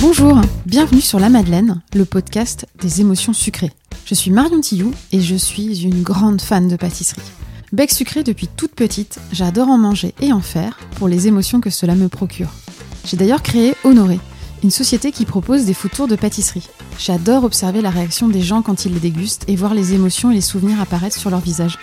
[0.00, 3.72] Bonjour, bienvenue sur La Madeleine, le podcast des émotions sucrées.
[4.04, 7.20] Je suis Marion Tillou et je suis une grande fan de pâtisserie.
[7.72, 11.70] Bec sucré depuis toute petite, j'adore en manger et en faire pour les émotions que
[11.70, 12.50] cela me procure.
[13.04, 14.20] J'ai d'ailleurs créé Honoré,
[14.62, 16.68] une société qui propose des food de pâtisserie.
[16.98, 20.34] J'adore observer la réaction des gens quand ils les dégustent et voir les émotions et
[20.34, 21.78] les souvenirs apparaître sur leur visage.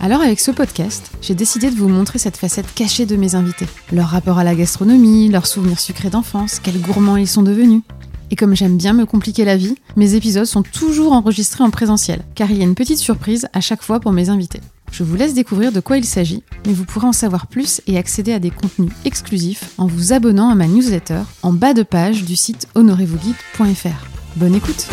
[0.00, 3.66] Alors avec ce podcast, j'ai décidé de vous montrer cette facette cachée de mes invités.
[3.92, 7.82] Leur rapport à la gastronomie, leurs souvenirs sucrés d'enfance, quels gourmands ils sont devenus.
[8.30, 12.22] Et comme j'aime bien me compliquer la vie, mes épisodes sont toujours enregistrés en présentiel,
[12.36, 14.60] car il y a une petite surprise à chaque fois pour mes invités.
[14.92, 17.98] Je vous laisse découvrir de quoi il s'agit, mais vous pourrez en savoir plus et
[17.98, 22.24] accéder à des contenus exclusifs en vous abonnant à ma newsletter en bas de page
[22.24, 24.06] du site honorezvousguides.fr.
[24.36, 24.86] Bonne écoute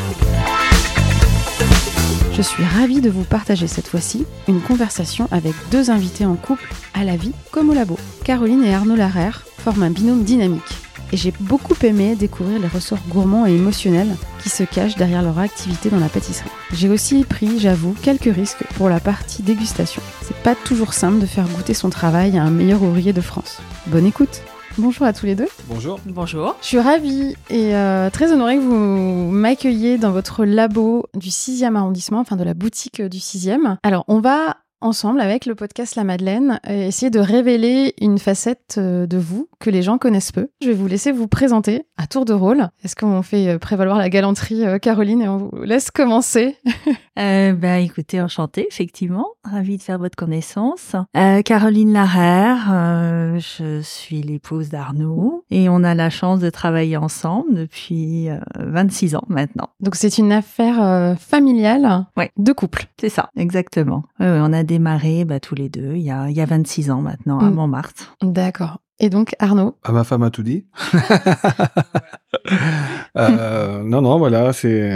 [2.35, 6.69] Je suis ravie de vous partager cette fois-ci une conversation avec deux invités en couple
[6.93, 7.97] à la vie comme au labo.
[8.25, 10.61] Caroline et Arnaud Larère forment un binôme dynamique
[11.13, 15.39] et j'ai beaucoup aimé découvrir les ressorts gourmands et émotionnels qui se cachent derrière leur
[15.39, 16.49] activité dans la pâtisserie.
[16.73, 20.01] J'ai aussi pris, j'avoue, quelques risques pour la partie dégustation.
[20.21, 23.61] C'est pas toujours simple de faire goûter son travail à un meilleur ouvrier de France.
[23.87, 24.41] Bonne écoute
[24.77, 25.47] Bonjour à tous les deux.
[25.69, 26.01] Bonjour.
[26.05, 26.57] Bonjour.
[26.61, 31.75] Je suis ravie et euh, très honorée que vous m'accueilliez dans votre labo du 6e
[31.75, 33.77] arrondissement, enfin de la boutique du 6e.
[33.83, 38.75] Alors, on va ensemble avec le podcast La Madeleine euh, essayer de révéler une facette
[38.77, 40.49] euh, de vous que les gens connaissent peu.
[40.61, 42.69] Je vais vous laisser vous présenter à tour de rôle.
[42.83, 46.57] Est-ce qu'on fait euh, prévaloir la galanterie Caroline et on vous laisse commencer
[47.19, 49.27] euh, bah, écoutez, enchantée, effectivement.
[49.43, 50.95] Ravie de faire votre connaissance.
[51.15, 56.97] Euh, Caroline Larère, euh, je suis l'épouse d'Arnaud et on a la chance de travailler
[56.97, 58.27] ensemble depuis
[58.59, 59.69] 26 ans maintenant.
[59.79, 62.31] Donc c'est une affaire familiale ouais.
[62.37, 62.85] de couple.
[62.99, 64.03] C'est ça, exactement.
[64.19, 67.01] on a démarré bah, tous les deux il y a, il y a 26 ans
[67.01, 67.53] maintenant, à mm.
[67.53, 68.15] Montmartre.
[68.21, 68.79] D'accord.
[68.99, 69.77] Et donc, Arnaud?
[69.83, 70.65] Ah, Ma femme a tout dit.
[73.17, 74.89] euh, non, non, voilà, c'est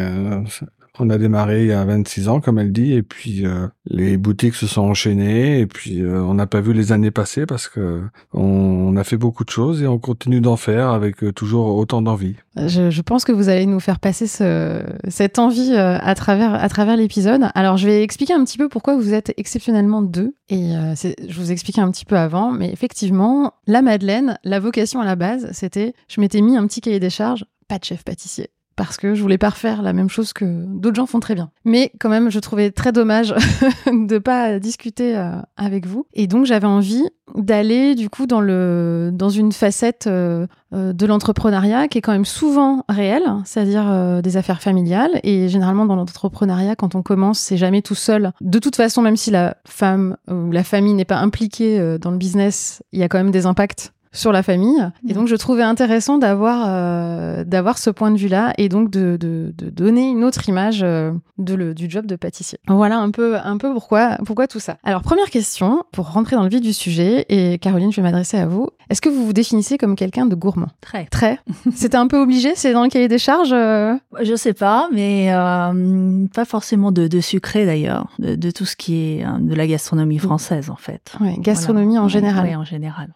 [0.99, 4.17] on a démarré il y a 26 ans, comme elle dit, et puis euh, les
[4.17, 7.67] boutiques se sont enchaînées, et puis euh, on n'a pas vu les années passer parce
[7.67, 8.01] que
[8.33, 12.01] on, a fait beaucoup de choses et on continue d'en faire avec euh, toujours autant
[12.01, 12.35] d'envie.
[12.57, 16.97] Je, pense que vous allez nous faire passer ce, cette envie à travers à travers
[16.97, 17.49] l'épisode.
[17.55, 21.51] Alors je vais expliquer un petit peu pourquoi vous êtes exceptionnellement deux, et je vous
[21.51, 25.93] expliquais un petit peu avant, mais effectivement, la Madeleine, la vocation à la base, c'était,
[26.09, 29.21] je m'étais mis un petit cahier des charges, pas de chef pâtissier parce que je
[29.21, 31.51] voulais pas refaire la même chose que d'autres gens font très bien.
[31.65, 33.35] Mais quand même, je trouvais très dommage
[33.91, 36.05] de pas discuter euh, avec vous.
[36.13, 37.03] Et donc, j'avais envie
[37.35, 42.13] d'aller du coup dans le dans une facette euh, euh, de l'entrepreneuriat qui est quand
[42.13, 45.19] même souvent réelle, c'est-à-dire des affaires familiales.
[45.23, 48.31] Et généralement, dans l'entrepreneuriat, quand on commence, c'est jamais tout seul.
[48.39, 52.17] De toute façon, même si la femme ou la famille n'est pas impliquée dans le
[52.17, 54.89] business, il y a quand même des impacts sur la famille.
[55.07, 59.17] Et donc, je trouvais intéressant d'avoir euh, d'avoir ce point de vue-là et donc de,
[59.19, 62.59] de, de, donner une autre image euh, de le, du job de pâtissier.
[62.67, 64.77] Voilà un peu un peu pourquoi pourquoi tout ça.
[64.83, 68.37] Alors, première question pour rentrer dans le vif du sujet et Caroline, je vais m'adresser
[68.37, 68.69] à vous.
[68.89, 70.69] Est-ce que vous vous définissez comme quelqu'un de gourmand?
[70.81, 71.05] Très.
[71.05, 71.39] Très.
[71.75, 73.53] C'était un peu obligé, c'est dans le cahier des charges.
[73.53, 73.95] Euh?
[74.21, 78.75] Je sais pas, mais euh, pas forcément de, de sucré d'ailleurs, de, de, tout ce
[78.75, 81.13] qui est de la gastronomie française en fait.
[81.21, 82.47] Ouais, gastronomie en général.
[82.47, 83.09] Oui, en général.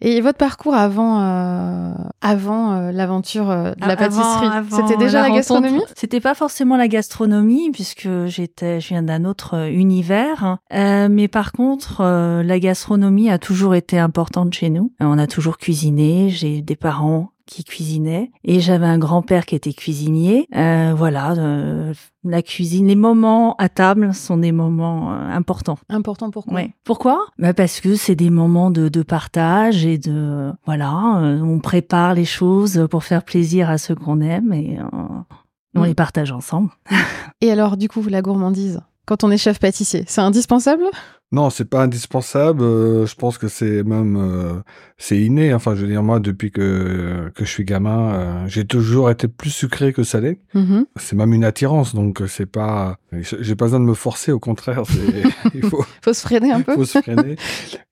[0.00, 5.30] Et votre parcours avant, euh, avant euh, l'aventure euh, de la pâtisserie, c'était déjà la,
[5.30, 5.82] gastronomie?
[5.94, 10.58] C'était pas forcément la gastronomie puisque j'étais, je viens d'un autre univers.
[10.70, 14.92] mais par contre, la gastronomie a toujours été importante chez nous.
[15.00, 16.30] On a toujours cuisiné.
[16.30, 20.48] J'ai des parents qui cuisinait et j'avais un grand-père qui était cuisinier.
[20.54, 25.78] Euh, voilà, euh, la cuisine, les moments à table sont des moments euh, importants.
[25.88, 26.74] Importants pourquoi ouais.
[26.84, 27.26] Pourquoi?
[27.38, 32.24] Bah Parce que c'est des moments de, de, partage et de voilà, on prépare les
[32.24, 34.78] choses pour faire plaisir à ceux qu'on aime et
[35.74, 35.84] on mm.
[35.84, 36.70] les partage ensemble.
[37.40, 38.80] et alors du coup la gourmandise?
[39.06, 40.82] Quand on est chef pâtissier, c'est indispensable?
[41.32, 42.62] Non, c'est pas indispensable.
[42.62, 44.60] Euh, je pense que c'est même euh,
[44.96, 45.52] c'est inné.
[45.54, 49.26] Enfin, je veux dire moi, depuis que que je suis gamin, euh, j'ai toujours été
[49.26, 50.38] plus sucré que salé.
[50.54, 50.84] Mm-hmm.
[50.94, 52.98] C'est même une attirance, donc c'est pas.
[53.12, 54.30] J'ai pas besoin de me forcer.
[54.30, 54.84] Au contraire,
[55.54, 55.84] il faut.
[56.00, 56.74] faut se freiner un peu.
[56.74, 57.34] faut se freiner.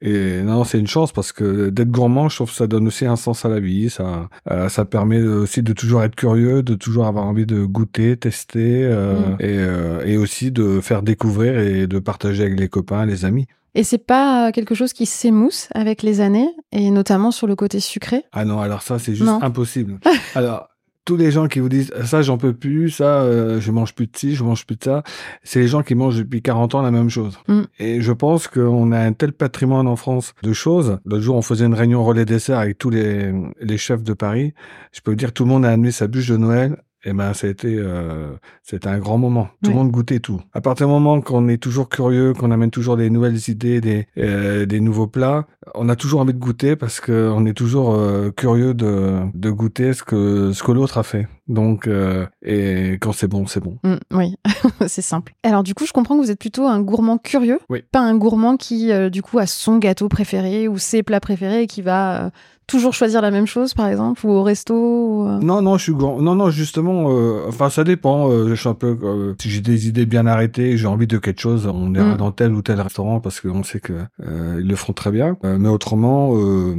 [0.01, 3.05] Et non, c'est une chance parce que d'être gourmand, je trouve que ça donne aussi
[3.05, 3.91] un sens à la vie.
[3.91, 4.29] Ça
[4.69, 9.43] ça permet aussi de toujours être curieux, de toujours avoir envie de goûter, tester, mm.
[9.43, 13.47] et et aussi de faire découvrir et de partager avec les copains, les amis.
[13.75, 17.81] Et c'est pas quelque chose qui s'émousse avec les années, et notamment sur le côté
[17.81, 18.23] sucré?
[18.33, 19.99] Ah non, alors ça, c'est juste impossible.
[20.37, 20.69] alors,
[21.05, 24.07] tous les gens qui vous disent ça j'en peux plus, ça euh, je mange plus
[24.07, 25.03] de ci, je mange plus de ça,
[25.43, 27.39] c'est les gens qui mangent depuis 40 ans la même chose.
[27.49, 27.63] Mm.
[27.79, 30.99] Et je pense qu'on a un tel patrimoine en France de choses.
[31.05, 34.55] L'autre jour on faisait une réunion relais dessert avec tous les, les chefs de Paris.
[34.93, 37.33] Je peux vous dire tout le monde a amené sa bûche de Noël eh ben,
[37.43, 39.49] été, euh, c'était un grand moment.
[39.63, 39.83] Tout le Oui.
[39.83, 40.41] monde goûtait tout.
[40.53, 44.07] À partir du moment qu'on est toujours curieux, qu'on amène toujours des nouvelles idées, des,
[44.19, 47.95] euh, des nouveaux plats, on a toujours envie de goûter parce que on est toujours
[47.95, 51.29] euh, curieux de, de goûter ce que ce que l'autre a fait.
[51.47, 53.77] Donc, euh, et quand c'est bon, c'est bon.
[53.85, 54.35] Mm, oui,
[54.87, 55.35] c'est simple.
[55.43, 57.83] Alors du coup, je comprends que vous êtes plutôt un gourmand curieux, Oui.
[57.93, 61.63] pas un gourmand qui, euh, du coup, a son gâteau préféré ou ses plats préférés
[61.63, 62.31] et qui va euh,
[62.67, 64.75] toujours choisir la même chose, par exemple, ou au resto.
[64.75, 66.19] ou, euh, Non, non, je suis grand.
[66.23, 68.31] Non, non, justement, euh, enfin, ça dépend.
[68.31, 71.19] euh, je suis un peu, euh, si j'ai des idées bien arrêtées, j'ai envie de
[71.19, 72.17] quelque chose, on ira Mm.
[72.17, 73.93] dans tel ou tel restaurant parce qu'on sait que
[74.23, 75.37] euh, ils le font très bien.
[75.45, 76.75] Euh, mais autrement, euh,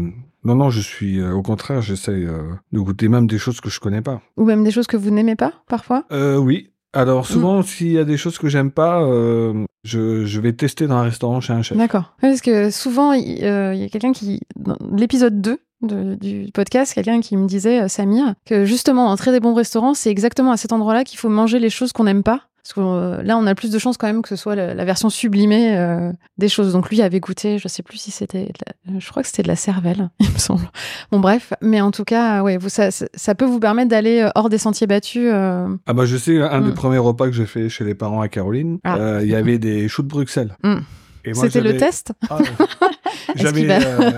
[0.45, 3.69] non, non, je suis, euh, au contraire, j'essaye euh, de goûter même des choses que
[3.69, 4.21] je connais pas.
[4.37, 6.05] Ou même des choses que vous n'aimez pas, parfois?
[6.11, 6.71] Euh, oui.
[6.93, 9.01] Alors souvent, s'il y a des choses que j'aime pas,
[9.83, 11.77] je, je vais tester dans un restaurant chez un chef.
[11.77, 12.15] D'accord.
[12.21, 17.19] Parce que souvent, il y a quelqu'un qui, dans l'épisode 2 de- du podcast, quelqu'un
[17.19, 20.57] qui me disait, euh, Samir, que justement, dans très des bons restaurants, c'est exactement à
[20.57, 22.43] cet endroit-là qu'il faut manger les choses qu'on n'aime pas.
[22.65, 24.73] Parce que euh, là, on a plus de chances quand même que ce soit la,
[24.73, 26.73] la version sublimée euh, des choses.
[26.73, 28.51] Donc lui avait goûté, je sais plus si c'était,
[28.87, 30.67] la- je crois que c'était de la cervelle, il me semble.
[31.11, 32.89] Bon bref, mais en tout cas, ouais, vous, ça,
[33.37, 35.29] peut vous permettre d'aller euh, hors des sentiers battus.
[35.31, 36.65] euh, Ah bah je sais, un Mm.
[36.69, 38.95] des premiers repas que j'ai fait chez les parents à Caroline, Ah.
[38.97, 40.57] euh, il y avait des choux de Bruxelles.
[40.63, 40.77] Mm.
[41.35, 42.39] C'était le test Ah,
[43.35, 44.11] j'avais, euh,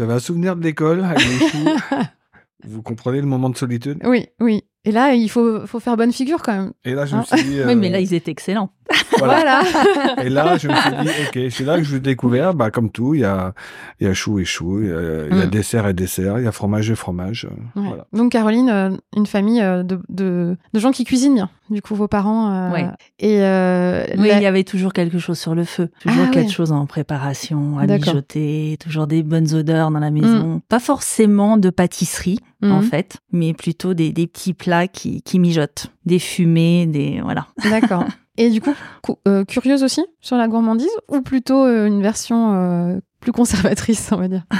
[0.00, 1.68] euh, un souvenir de l'école avec les choux.
[2.66, 3.98] Vous comprenez le moment de solitude?
[4.04, 4.64] Oui, oui.
[4.86, 6.72] Et là, il faut, faut faire bonne figure quand même.
[6.86, 7.36] Et là, je me Ah.
[7.36, 7.60] suis dit...
[7.66, 8.70] Oui, mais euh, là, ils étaient excellents.
[9.18, 9.62] voilà.
[9.64, 10.24] voilà.
[10.24, 12.90] Et là, je me suis dit, ok, c'est là que je l'ai découvert, bah, comme
[12.90, 13.52] tout, il y a,
[14.00, 15.50] il y a chou et chou, il y a, il y a Mm.
[15.50, 17.44] dessert et dessert, il y a fromage et fromage.
[17.44, 17.88] euh, Ouais.
[17.88, 18.06] Voilà.
[18.14, 21.50] Donc Caroline, euh, une famille de, de, de gens qui cuisinent bien.
[21.70, 22.50] Du coup, vos parents.
[22.52, 22.86] euh, Ouais.
[23.20, 25.88] Et euh, Oui, la- il y avait toujours quelque chose sur le feu.
[26.00, 26.52] Toujours Ah, quelque ouais.
[26.52, 30.60] chose en préparation, à mijoter, toujours des bonnes odeurs dans la maison.
[30.68, 32.82] Pas forcément de pâtisserie, en Mhm.
[32.82, 35.86] fait, mais plutôt des, des petits plats qui, qui mijotent.
[36.04, 37.20] Des fumées, des...
[37.22, 37.46] Voilà.
[37.70, 38.04] D'accord.
[38.36, 42.54] Et du coup, cou- euh, curieuse aussi sur la gourmandise ou plutôt euh, une version
[42.54, 44.42] euh, plus conservatrice, on va dire.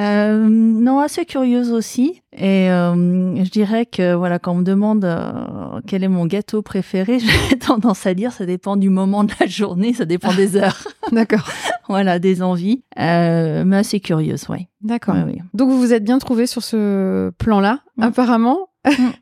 [0.00, 2.22] Euh, non, assez curieuse aussi.
[2.32, 2.94] Et euh,
[3.44, 7.18] je dirais que voilà, quand on me demande euh, quel est mon gâteau préféré,
[7.50, 10.86] j'ai tendance à dire ça dépend du moment de la journée, ça dépend des heures,
[11.12, 11.46] D'accord.
[11.88, 12.82] voilà, des envies.
[12.98, 14.68] Euh, mais assez curieuse, oui.
[14.80, 15.16] D'accord.
[15.16, 15.42] Ouais.
[15.52, 18.02] Donc vous vous êtes bien trouvé sur ce plan-là, Mm.
[18.04, 18.68] apparemment.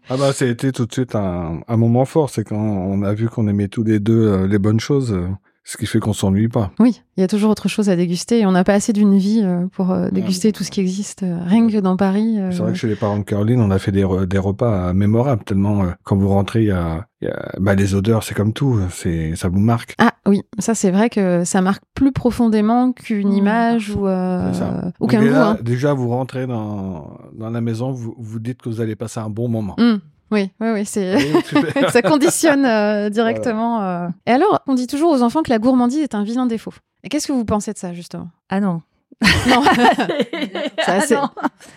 [0.09, 3.03] Ah bah, ça a été tout de suite un, un moment fort, c'est quand on
[3.03, 5.27] a vu qu'on aimait tous les deux euh, les bonnes choses, euh,
[5.69, 6.71] ce qui fait qu'on s'ennuie pas.
[6.79, 9.19] Oui, il y a toujours autre chose à déguster et on n'a pas assez d'une
[9.19, 11.25] vie euh, pour euh, déguster tout ce qui existe.
[11.25, 12.39] euh, rien que dans Paris.
[12.53, 14.93] C'est vrai que chez les parents de Caroline, on a fait des, re- des repas
[14.93, 18.23] mémorables, tellement euh, quand vous rentrez, il y a, il y a- bah, les odeurs,
[18.23, 19.97] c'est comme tout, c'est ça vous marque.
[19.99, 24.53] Ah oui, ça c'est vrai que ça marque plus profondément qu'une Mmh, image ou, euh,
[25.01, 25.25] ou qu'un goût.
[25.25, 25.59] déjà, hein.
[25.63, 29.31] déjà, vous rentrez dans, dans la maison, vous vous dites que vous allez passer un
[29.31, 29.75] bon moment.
[29.79, 29.97] Mmh.
[30.31, 31.17] Oui, oui, oui, c'est.
[31.91, 33.83] Ça conditionne euh, directement.
[33.83, 34.09] euh.
[34.27, 36.73] Et alors, on dit toujours aux enfants que la gourmandise est un vilain défaut.
[37.05, 38.29] Et qu'est-ce que vous pensez de ça, justement?
[38.49, 38.83] Ah non.
[39.49, 39.63] Non,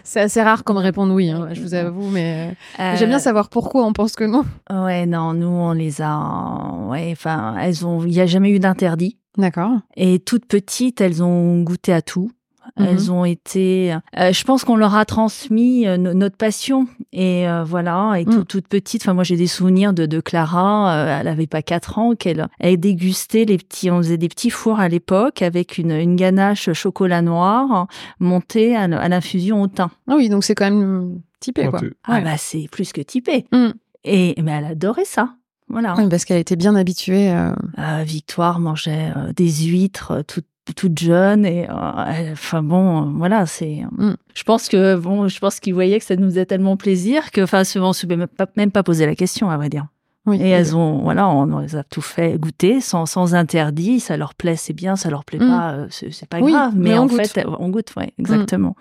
[0.03, 3.49] C'est assez- rare comme répondre oui, hein, je vous avoue, mais Euh, j'aime bien savoir
[3.49, 4.43] pourquoi on pense que non.
[4.69, 6.73] Ouais, non, nous on les a.
[6.87, 8.03] Ouais, enfin, elles ont.
[8.03, 9.17] Il n'y a jamais eu d'interdit.
[9.37, 9.71] D'accord.
[9.95, 12.31] Et toutes petites, elles ont goûté à tout.
[12.77, 12.85] Mhm.
[12.87, 13.93] Elles ont été.
[14.17, 16.87] euh, je pense qu'on leur a transmis euh, no- notre passion.
[17.13, 18.15] Et euh, voilà.
[18.19, 18.45] Et tout- Mm.
[18.45, 19.01] toute petite.
[19.03, 20.93] Enfin, moi, j'ai des souvenirs de, de Clara.
[20.93, 23.89] euh, elle avait pas quatre ans qu'elle elle dégustait les petits.
[23.91, 27.87] On faisait des petits fours à l'époque avec une, une ganache chocolat noir
[28.19, 29.89] montée à, l'infusion au thym.
[30.07, 31.79] Ah oui, donc c'est quand même typé, quoi.
[32.03, 32.21] Ah Ouais.
[32.23, 33.45] bah c'est plus que typé.
[33.51, 33.69] Mm.
[34.05, 35.33] Et mais elle adorait ça.
[35.71, 35.93] Voilà.
[35.97, 37.31] Oui, parce qu'elle était bien habituée.
[37.31, 40.23] euh, Euh, Victoire mangeait euh, des huîtres euh,
[40.73, 44.13] toute jeune et euh, enfin bon voilà c'est Mm.
[44.35, 47.41] je pense que bon je pense qu'ils voyaient que ça nous faisait tellement plaisir que
[47.41, 49.87] enfin on se même pas, même pas posé la question à vrai dire
[50.25, 50.37] Oui.
[50.41, 54.35] et elles ont voilà on les a tout fait goûter sans sans interdit ça leur
[54.35, 55.47] plaît c'est bien ça leur plaît Mm.
[55.49, 57.27] pas euh, c'est c'est pas Oui, grave mais, en goûte.
[57.27, 58.75] fait on goûte ouais exactement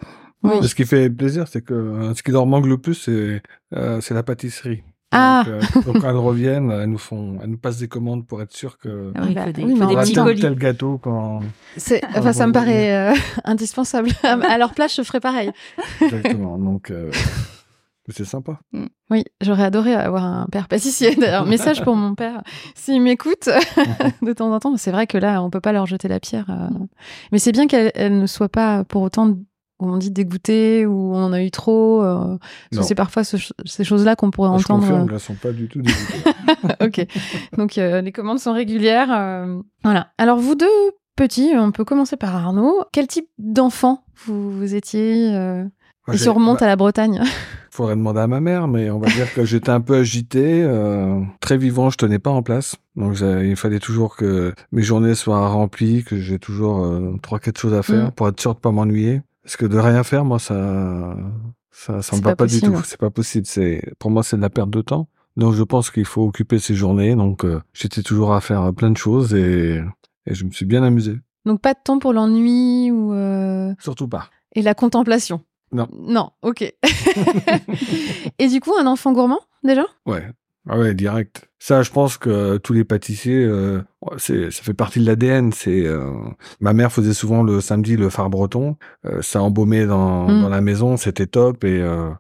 [0.45, 0.53] Oui.
[0.63, 3.43] Ce qui fait plaisir, c'est que euh, ce qui leur manque le plus, c'est
[3.75, 4.85] euh, c'est la pâtisserie.
[5.11, 5.43] Ah.
[5.47, 8.43] Donc, euh, donc, quand elles reviennent, elles nous font, elles nous passent des commandes pour
[8.43, 10.41] être sûr que Ah oui, il bah, faut des, oui, il faut mais des petits
[10.41, 11.41] tel gâteau quand
[11.79, 14.11] C'est, Ah, enfin, ça me paraît euh, indispensable.
[14.23, 15.51] à leur place, je ferais pareil.
[16.03, 16.59] exactement.
[16.59, 17.11] Donc euh,
[18.11, 18.61] c'est sympa.
[19.11, 21.15] Oui, j'aurais adoré avoir un père pâtissier.
[21.17, 22.43] D'ailleurs, message pour mon père,
[22.75, 23.49] s'il m'écoute
[24.23, 24.77] de temps en temps.
[24.77, 26.47] C'est vrai que là, on peut pas leur jeter la pierre.
[26.51, 26.69] euh.
[27.33, 29.37] Mais c'est bien qu'elle elle ne soit pas pour autant
[29.81, 32.37] où on dit dégoûté, où on en a eu trop euh.
[32.81, 34.81] C'est parfois ce- ces choses-là qu'on pourrait Je entendre.
[34.81, 36.75] confirme, elles ne sont pas du tout dégoûtées.
[36.85, 37.07] ok.
[37.57, 39.09] Donc euh, les commandes sont régulières.
[39.13, 40.09] euh, voilà.
[40.19, 40.67] Alors vous deux
[41.17, 42.83] petits, on peut commencer par Arnaud.
[42.93, 45.65] Quel type d'enfant vous, vous étiez euh,
[46.07, 47.23] Moi, Et si on remonte bah, à la Bretagne?
[47.71, 51.21] Faudrait demander à ma mère, mais on va dire que j'étais un peu agité, euh,
[51.39, 52.75] très vivant, je tenais pas en place.
[52.97, 57.61] Donc il fallait toujours que mes journées soient remplies, que j'ai toujours euh, trois quatre
[57.61, 58.11] choses à faire Mm.
[58.13, 59.23] pour être sûr de pas m'ennuyer.
[59.49, 61.17] Parce que de rien faire, moi ça
[61.71, 62.79] ça ça me va pas pas, du tout.
[62.85, 63.47] C'est pas possible.
[63.47, 65.09] C'est pour moi c'est de la perte de temps.
[65.39, 67.17] Donc je pense qu'il faut occuper ses journées.
[67.17, 69.83] Donc euh, j'étais toujours à faire plein de choses et
[70.27, 71.17] et je me suis bien amusé.
[71.47, 74.29] Donc pas de temps pour l'ennui ou euh, Surtout pas.
[74.55, 75.41] et la contemplation?
[75.73, 75.89] Non.
[75.95, 76.29] Non.
[76.43, 76.61] Ok.
[78.39, 79.87] et du coup, un enfant gourmand déjà?
[80.05, 80.31] Ouais.
[80.69, 81.49] Ah ouais, direct.
[81.59, 83.83] Ça, je pense que tous les pâtissiers, euh,
[84.17, 85.53] c'est, ça fait partie de l'ADN.
[85.53, 86.13] C'est, euh,
[86.61, 88.77] ma mère faisait souvent le samedi le phare breton.
[89.07, 90.43] Euh, ça embaumait dans, Mm.
[90.43, 91.65] dans la maison, c'était top.
[91.65, 92.11] Et, euh,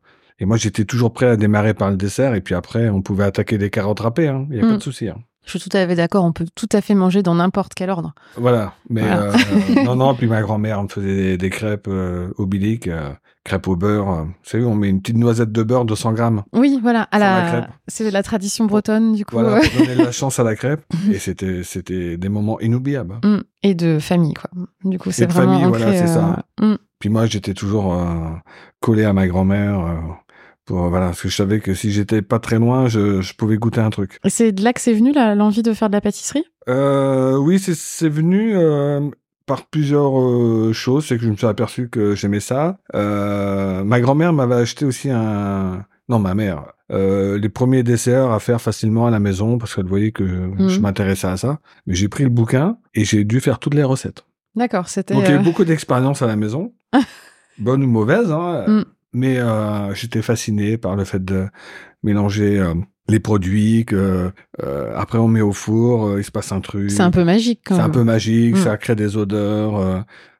[0.40, 2.35] et moi, j'étais toujours prêt à démarrer par le dessert.
[2.35, 4.25] Et puis après, on pouvait attaquer des carottes râpées.
[4.25, 4.47] Il hein.
[4.50, 5.09] y a pas de souci.
[5.09, 5.18] Hein.
[5.45, 6.25] Je suis tout à fait d'accord.
[6.25, 8.14] On peut tout à fait manger dans n'importe quel ordre.
[8.37, 8.75] Voilà.
[8.90, 9.33] Mais Voilà.
[9.33, 10.14] euh, non, non.
[10.14, 12.88] Puis ma grand-mère me faisait des, des crêpes euh, au bilic,
[13.49, 14.11] crêpes au beurre.
[14.11, 14.23] euh.
[14.25, 16.43] Vous savez, on met une petite noisette de beurre, 200 grammes.
[16.52, 17.02] Oui, voilà.
[17.11, 17.71] À la crêpe.
[17.88, 19.37] C'est la tradition bretonne du coup.
[19.37, 20.83] Voilà, pour donner de la chance à la crêpe.
[21.12, 23.17] Et c'était, c'était des moments inoubliables.
[23.25, 23.38] Mm.
[23.64, 24.50] Et de famille, quoi.
[24.85, 26.45] Du coup, c'est vraiment famille, ancré, voilà, c'est ça.
[26.61, 26.78] euh, mm.
[27.00, 28.07] Puis moi, j'étais toujours euh,
[28.81, 29.81] collé à ma grand-mère.
[29.81, 29.95] euh,
[30.64, 33.57] pour, voilà, parce que je savais que si j'étais pas très loin, je, je pouvais
[33.57, 34.19] goûter un truc.
[34.25, 36.45] Et c'est de là que c'est venu l'envie de faire de la pâtisserie?
[36.67, 38.55] Oui, c'est, c'est venu
[39.49, 41.07] par plusieurs euh, choses.
[41.07, 42.78] C'est que je me suis aperçu que j'aimais ça.
[42.95, 45.85] Euh, ma grand-mère m'avait acheté aussi un...
[46.09, 46.64] Non, ma mère.
[46.93, 50.76] Euh, les premiers desserts à faire facilement à la maison parce qu'elle voyait que je
[50.76, 50.81] Mhm.
[50.81, 51.59] m'intéressais à ça.
[51.87, 54.25] Mais j'ai pris le bouquin et j'ai dû faire toutes les recettes.
[54.55, 55.14] D'accord, c'était.
[55.14, 56.73] Donc il y a eu beaucoup d'expériences à la maison,
[57.59, 58.85] bonnes ou mauvaises, hein, Mm.
[59.12, 59.38] mais
[59.95, 61.47] j'étais fasciné par le fait de
[62.02, 62.64] mélanger
[63.09, 64.31] les produits, que
[64.62, 66.91] euh, après on met au four, euh, il se passe un truc.
[66.91, 67.93] C'est un peu magique quand C'est un même.
[67.93, 68.59] peu magique, Mm.
[68.59, 69.99] ça crée des odeurs, euh,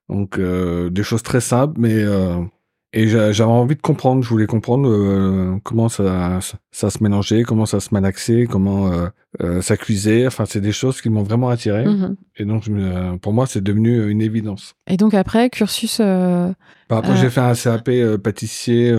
[0.09, 2.05] donc des choses très simples, mais
[2.95, 4.23] et j'a- j'avais envie de comprendre.
[4.23, 8.91] Je voulais comprendre comment ça, ça, ça se mélangeait, comment ça se malaxait, comment
[9.61, 10.27] ça cuisait.
[10.27, 11.85] Enfin, c'est des choses qui m'ont vraiment attiré.
[11.85, 12.17] Mhm.
[12.37, 12.65] Et donc,
[13.21, 14.75] pour moi, c'est devenu une évidence.
[14.87, 16.01] Et donc après, cursus.
[16.01, 17.91] Après, j'ai fait un CAP
[18.23, 18.97] pâtissier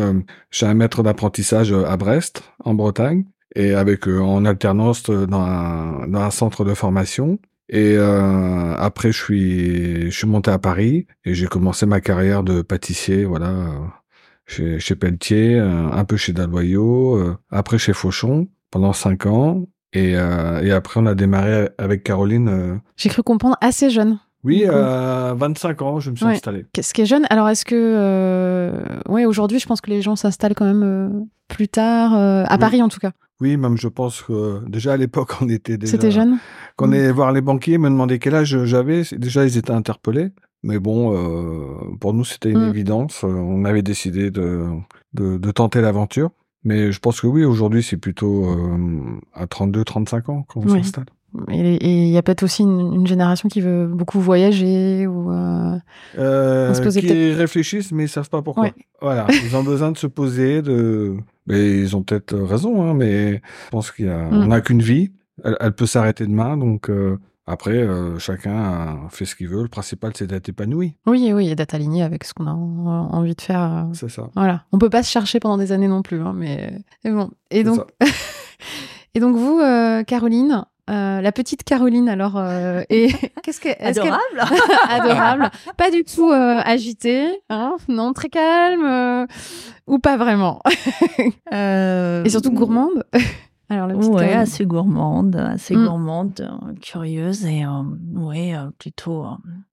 [0.52, 5.42] chez un maître d'apprentissage à Brest, en Bretagne, et avec euh, en alternance euh, dans
[5.42, 7.40] un, dans un centre de formation.
[7.72, 12.42] Et euh, après, je suis, je suis monté à Paris et j'ai commencé ma carrière
[12.44, 13.70] de pâtissier, voilà, euh,
[14.48, 19.66] chez, chez Pelletier, euh, un peu chez Dalloyau, euh, après chez Fauchon pendant cinq ans.
[19.94, 22.48] Et, euh, et après, on a démarré avec Caroline.
[22.50, 24.20] euh, J'ai cru comprendre assez jeune.
[24.44, 26.34] oui, à 25 ans, je me suis Ouais.
[26.34, 26.66] installé.
[26.80, 27.26] Ce qui est jeune?
[27.32, 27.76] Alors est-ce que.
[27.76, 28.72] Euh...
[29.08, 31.10] Ouais, aujourd'hui, je pense que les gens s'installent quand même euh,
[31.48, 32.60] plus tard, euh, à Oui.
[32.60, 33.12] Paris en tout cas.
[33.42, 35.92] Oui, même je pense que déjà à l'époque, on était déjà.
[35.92, 36.38] C'était jeune?
[36.76, 39.04] Quand on est allé voir les banquiers, me demander quel âge j'avais.
[39.14, 40.30] Déjà, ils étaient interpellés.
[40.62, 42.70] Mais bon, euh, pour nous, c'était une Mm.
[42.70, 43.24] évidence.
[43.24, 44.66] Euh, On avait décidé de,
[45.14, 46.32] de, de tenter l'aventure.
[46.66, 50.72] Mais je pense que oui, aujourd'hui, c'est plutôt euh, à 32, 35 ans qu'on Oui.
[50.84, 51.06] s'installe.
[51.52, 55.32] Et il y a peut-être aussi une, une génération qui veut beaucoup voyager ou.
[55.32, 55.78] euh,
[56.18, 58.64] Euh, se qui réfléchissent, mais ils savent pas pourquoi.
[58.64, 58.74] Ouais.
[59.02, 61.16] Voilà, ils ont besoin de se poser, de.
[61.48, 63.34] Mais ils ont peut-être raison, hein, mais
[63.66, 64.48] je pense a, Mm.
[64.48, 65.12] n'a qu'une vie.
[65.44, 67.18] Elle, elle peut s'arrêter demain, donc euh,
[67.48, 69.64] après, euh, chacun fait ce qu'il veut.
[69.64, 70.96] Le principal, c'est d'être épanoui.
[71.08, 73.62] Oui, oui, et d'être aligné avec ce qu'on a en- envie de faire.
[73.62, 74.30] euh, C'est ça.
[74.36, 74.66] Voilà.
[74.72, 76.74] On peut pas se chercher pendant des années non plus, hein, mais,
[77.06, 77.32] bon.
[77.52, 77.80] Et donc,
[79.16, 79.60] et donc vous,
[80.06, 83.10] Caroline, euh, la petite Caroline, alors, euh, et
[83.44, 84.60] qu'est-ce que est-ce qu'elle- Adorable.
[84.90, 89.26] adorable, pas du tout euh, agitée, hein, non, très calme, euh,
[89.88, 90.62] ou pas vraiment,
[91.54, 93.04] Euh, et surtout gourmande.
[93.70, 94.40] Alors la petite Ouais, Caroline.
[94.40, 95.86] assez gourmande, assez Mm.
[95.86, 97.70] gourmande, euh, curieuse et euh,
[98.16, 99.30] ouais, euh, plutôt euh,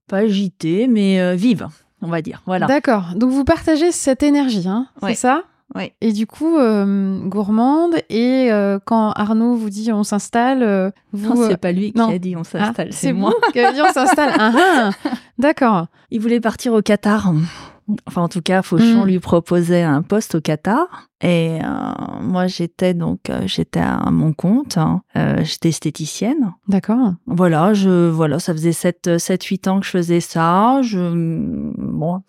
[0.07, 1.67] pas agitée, mais euh, vive,
[2.01, 2.43] on va dire.
[2.45, 2.67] Voilà.
[2.67, 3.13] D'accord.
[3.15, 5.09] Donc vous partagez cette énergie, hein, Ouais.
[5.15, 5.43] c'est ça?
[5.75, 5.93] Ouais.
[6.01, 7.95] Et du coup, euh, gourmande.
[8.09, 11.33] Et euh, quand Arnaud vous dit on s'installe, euh, vous.
[11.35, 13.33] Non, euh, c'est pas lui qui a dit on ah, s'installe, c'est c'est moi.
[13.51, 14.33] qui avez dit on s'installe.
[14.39, 15.09] Ah, ah.
[15.37, 15.87] D'accord.
[16.09, 17.33] Il voulait partir au Qatar.
[18.05, 19.07] Enfin, en tout cas, Fauchon Mm.
[19.07, 21.07] lui proposait un poste au Qatar.
[21.21, 21.59] Et
[22.21, 24.77] moi, j'étais donc, j'étais à mon compte.
[24.77, 25.01] hein.
[25.43, 26.53] J'étais esthéticienne.
[26.67, 27.13] D'accord.
[27.27, 30.81] Voilà, je, voilà, ça faisait 7, 7, 8 ans que je faisais ça.
[30.81, 30.99] Je,
[31.77, 32.21] bon,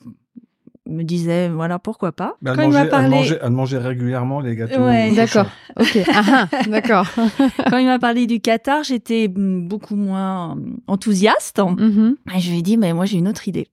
[0.88, 2.36] me disais, voilà, pourquoi pas.
[2.42, 4.80] Mais elle, Quand il m'a mangeait, elle, parlé, mangeait, elle mangeait régulièrement les gâteaux.
[4.80, 5.46] Ouais, D'accord.
[5.78, 5.98] Ok.
[6.12, 7.06] Ah, ah, d'accord.
[7.70, 10.56] quand il m'a parlé du Qatar, j'étais beaucoup moins
[10.88, 11.60] enthousiaste.
[11.60, 12.16] Mhm.
[12.34, 13.68] Et je lui ai dit, mais moi, j'ai une autre idée.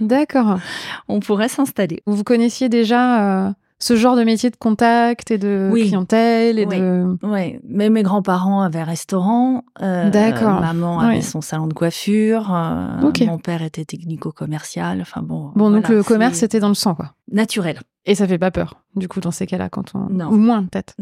[0.00, 0.58] D'accord.
[1.08, 2.02] on pourrait s'installer.
[2.06, 3.52] Vous vous connaissiez déjà euh,
[3.86, 5.88] ce genre de métier de contact et de Oui.
[5.88, 6.78] clientèle et Oui.
[6.80, 7.18] de.
[7.22, 9.62] Ouais, mais mes grands-parents avaient un restaurant.
[9.82, 10.60] euh, D'accord.
[10.62, 12.50] Maman avait son salon de coiffure.
[12.54, 13.12] euh.
[13.26, 15.00] Mon père était technico-commercial.
[15.02, 15.52] Enfin bon.
[15.54, 17.12] Bon, donc le commerce, c'est c'était dans le sang, quoi.
[17.30, 17.78] naturel.
[18.06, 20.08] Et ça fait pas peur, du coup, dans ces cas-là, quand on.
[20.10, 20.28] Non.
[20.28, 20.94] Ou moins, peut-être.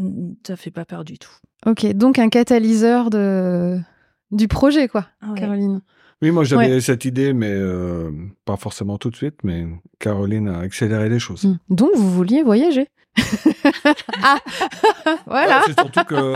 [0.45, 1.31] Ça fait pas peur du tout.
[1.65, 3.79] Ok, donc un catalyseur de
[4.31, 5.33] du projet, quoi, Ah.
[5.37, 5.79] Caroline.
[6.23, 8.09] Oui, moi j'avais cette idée, mais euh,
[8.45, 9.67] pas forcément tout de suite, mais
[9.99, 11.43] Caroline a accéléré les choses.
[11.43, 11.57] Hmm.
[11.69, 12.87] Donc vous vouliez voyager.
[14.23, 14.37] ah,
[15.27, 15.57] voilà.
[15.59, 16.33] Ouais, c'est surtout que,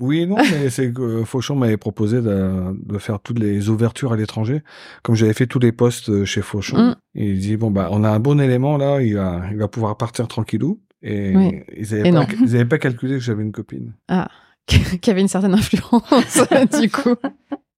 [0.00, 4.12] oui et non, mais c'est que Fauchon m'avait proposé de, de faire toutes les ouvertures
[4.12, 4.62] à l'étranger.
[5.02, 6.94] Comme j'avais fait tous les postes chez Fauchon, Mm.
[7.14, 9.68] et il dit, bon, bah, on a un bon élément là, il va, il va
[9.68, 10.80] pouvoir partir tranquillou.
[11.02, 11.60] Et Oui.
[11.76, 12.26] ils n'avaient pas, non.
[12.42, 13.92] ils avaient pas calculé que j'avais une copine.
[14.66, 16.02] qui avait une certaine influence,
[16.80, 17.14] du coup.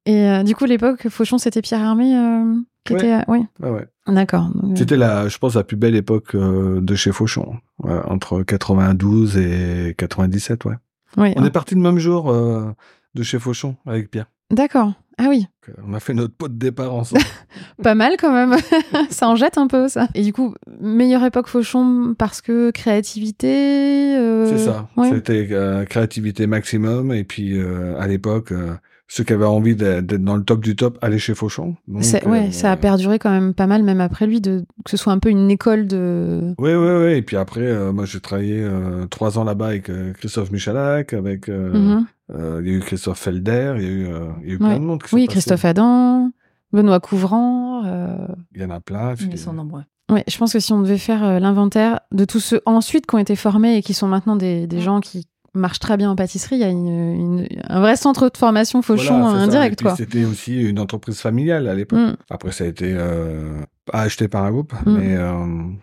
[0.07, 2.99] Et euh, du coup, l'époque, Fauchon, c'était Pierre Hermé euh, qui Ouais.
[3.01, 3.13] était.
[3.13, 3.87] à- Oui, Ah ouais.
[4.07, 4.49] d'accord.
[4.63, 7.57] Euh, C'était la, je pense, la plus belle époque euh, de chez Fauchon.
[7.83, 10.75] Ouais, entre 92 et 97, ouais.
[11.19, 11.47] oui, On hein.
[11.47, 12.73] est parti le même jour euh,
[13.15, 14.27] de chez Fauchon avec Pierre.
[14.53, 14.93] D'accord.
[15.19, 17.23] Ah oui, euh, On a fait notre pot de départ ensemble.
[17.83, 18.55] pas mal quand même.
[19.11, 20.09] ça en jette un peu, ça.
[20.15, 24.17] Et du coup, meilleure époque Fauchon parce que créativité.
[24.17, 24.89] euh, C'est ça.
[25.11, 27.13] C'était euh, créativité maximum.
[27.13, 28.75] Et puis, euh, à l'époque, euh,
[29.09, 31.77] ceux qui avaient envie d'être dans le top du top allaient chez Fauchon.
[31.87, 34.65] Donc, C'est- euh, ouais, ça a perduré quand même pas mal, même après lui, de,
[34.85, 36.55] que ce soit un peu une école de.
[36.59, 37.13] Oui, oui, oui.
[37.13, 41.13] Et puis après, euh, moi, j'ai travaillé euh, trois ans là-bas avec euh, Christophe Michalak,
[41.13, 41.49] avec...
[41.49, 42.07] euh, Mhm.
[42.35, 44.55] euh, il y a eu Christophe Felder, il y a eu, euh, il y a
[44.55, 44.79] eu plein Ouais.
[44.81, 45.35] de monde qui Oui, passés.
[45.35, 46.31] Christophe Adam,
[46.73, 47.85] Benoît Couvrant.
[47.87, 48.17] euh,
[48.55, 49.15] Il y en a plein.
[49.15, 49.83] puis- Ils sont nombreux.
[50.11, 53.15] Ouais, je pense que si on devait faire euh, l'inventaire de tous ceux ensuite qui
[53.17, 56.17] ont été formés et qui sont maintenant des, des gens qui marchent très bien en
[56.17, 59.97] pâtisserie, il y a une, une- un vrai centre de formation Fauchon Voilà, indirect, quoi.
[59.97, 61.99] C'était aussi une entreprise familiale à l'époque.
[61.99, 62.17] Mm.
[62.31, 63.61] Après, ça a été euh,
[63.93, 64.97] acheté par un groupe, Mm.
[64.97, 65.33] mais euh,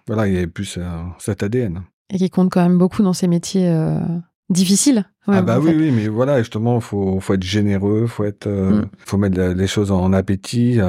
[0.08, 0.84] voilà, il y avait plus euh,
[1.20, 1.82] cet ADN.
[2.10, 3.98] Et qui compte quand même beaucoup dans ces métiers euh,
[4.50, 5.06] difficiles.
[5.26, 5.78] Ouais, ah bah oui, fait.
[5.78, 8.86] oui, mais voilà, justement, faut faut être généreux, faut être, Mm.
[9.06, 10.80] faut mettre les choses en appétit.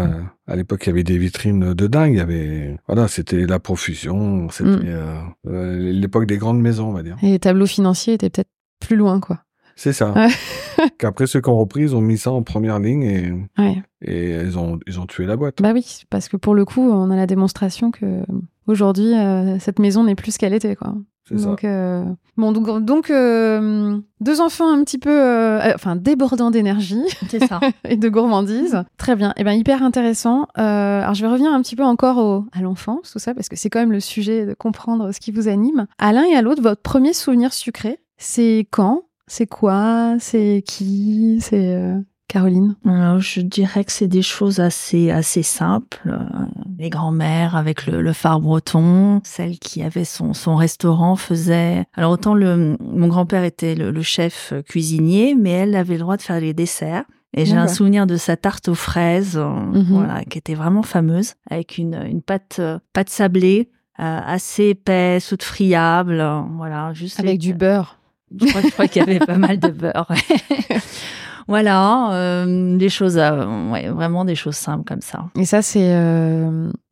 [0.47, 2.13] À l'époque, il y avait des vitrines de dingue.
[2.15, 4.49] Il y avait, voilà, c'était la profusion.
[4.51, 4.83] C'était Mm.
[4.87, 5.17] euh,
[5.49, 7.17] euh, l'époque des grandes maisons, on va dire.
[7.23, 8.51] Et les tableaux financiers étaient peut-être
[8.87, 9.41] plus loin, quoi.
[9.77, 10.13] C'est ça.
[10.13, 10.29] Ouais.
[10.99, 13.83] Qu'après ceux qui ont repris, ils ont mis ça en première ligne et Ouais.
[14.03, 15.61] et ils ont ils ont tué la boîte.
[15.61, 18.21] Bah oui, parce que pour le coup, on a la démonstration que
[18.67, 20.95] aujourd'hui, euh, cette maison n'est plus ce qu'elle était, quoi.
[21.27, 21.47] C'est ça.
[21.47, 22.05] Donc, euh,
[22.37, 27.03] bon, donc, donc, euh, deux enfants un petit peu, enfin, débordants d'énergie
[27.49, 27.61] ça.
[27.89, 28.83] et de gourmandise.
[28.99, 29.33] Très bien.
[29.39, 30.49] Et ben, hyper intéressant.
[30.59, 33.49] Euh, alors, je vais revenir un petit peu encore au, à l'enfance, tout ça, parce
[33.49, 35.87] que c'est quand même le sujet de comprendre ce qui vous anime.
[35.99, 39.03] À l'un et à l'autre, votre premier souvenir sucré, c'est quand?
[39.27, 40.17] C'est quoi?
[40.19, 41.39] C'est qui?
[41.41, 41.99] C'est euh,
[42.29, 42.77] Caroline?
[42.87, 46.01] Alors, je dirais que c'est des choses assez assez simples.
[46.07, 46.19] Euh,
[46.79, 51.85] Les grands-mères avec le, le phare breton, celle qui avait son, son restaurant faisait.
[51.95, 56.17] Alors autant le mon grand-père était le, le chef cuisinier, mais elle avait le droit
[56.17, 57.05] de faire les desserts.
[57.37, 59.83] Et j'ai un souvenir de sa tarte aux fraises, euh, Mhm.
[59.89, 65.29] voilà, qui était vraiment fameuse, avec une, une pâte euh, pâte sablée euh, assez épaisse,
[65.29, 67.99] toute friable, euh, voilà, juste Avec du beurre.
[68.39, 70.09] Je crois, qu'il y avait pas mal de beurre.
[71.49, 75.27] voilà, euh, des choses, euh, ouais, vraiment des choses simples comme ça.
[75.39, 75.81] Et ça, c'est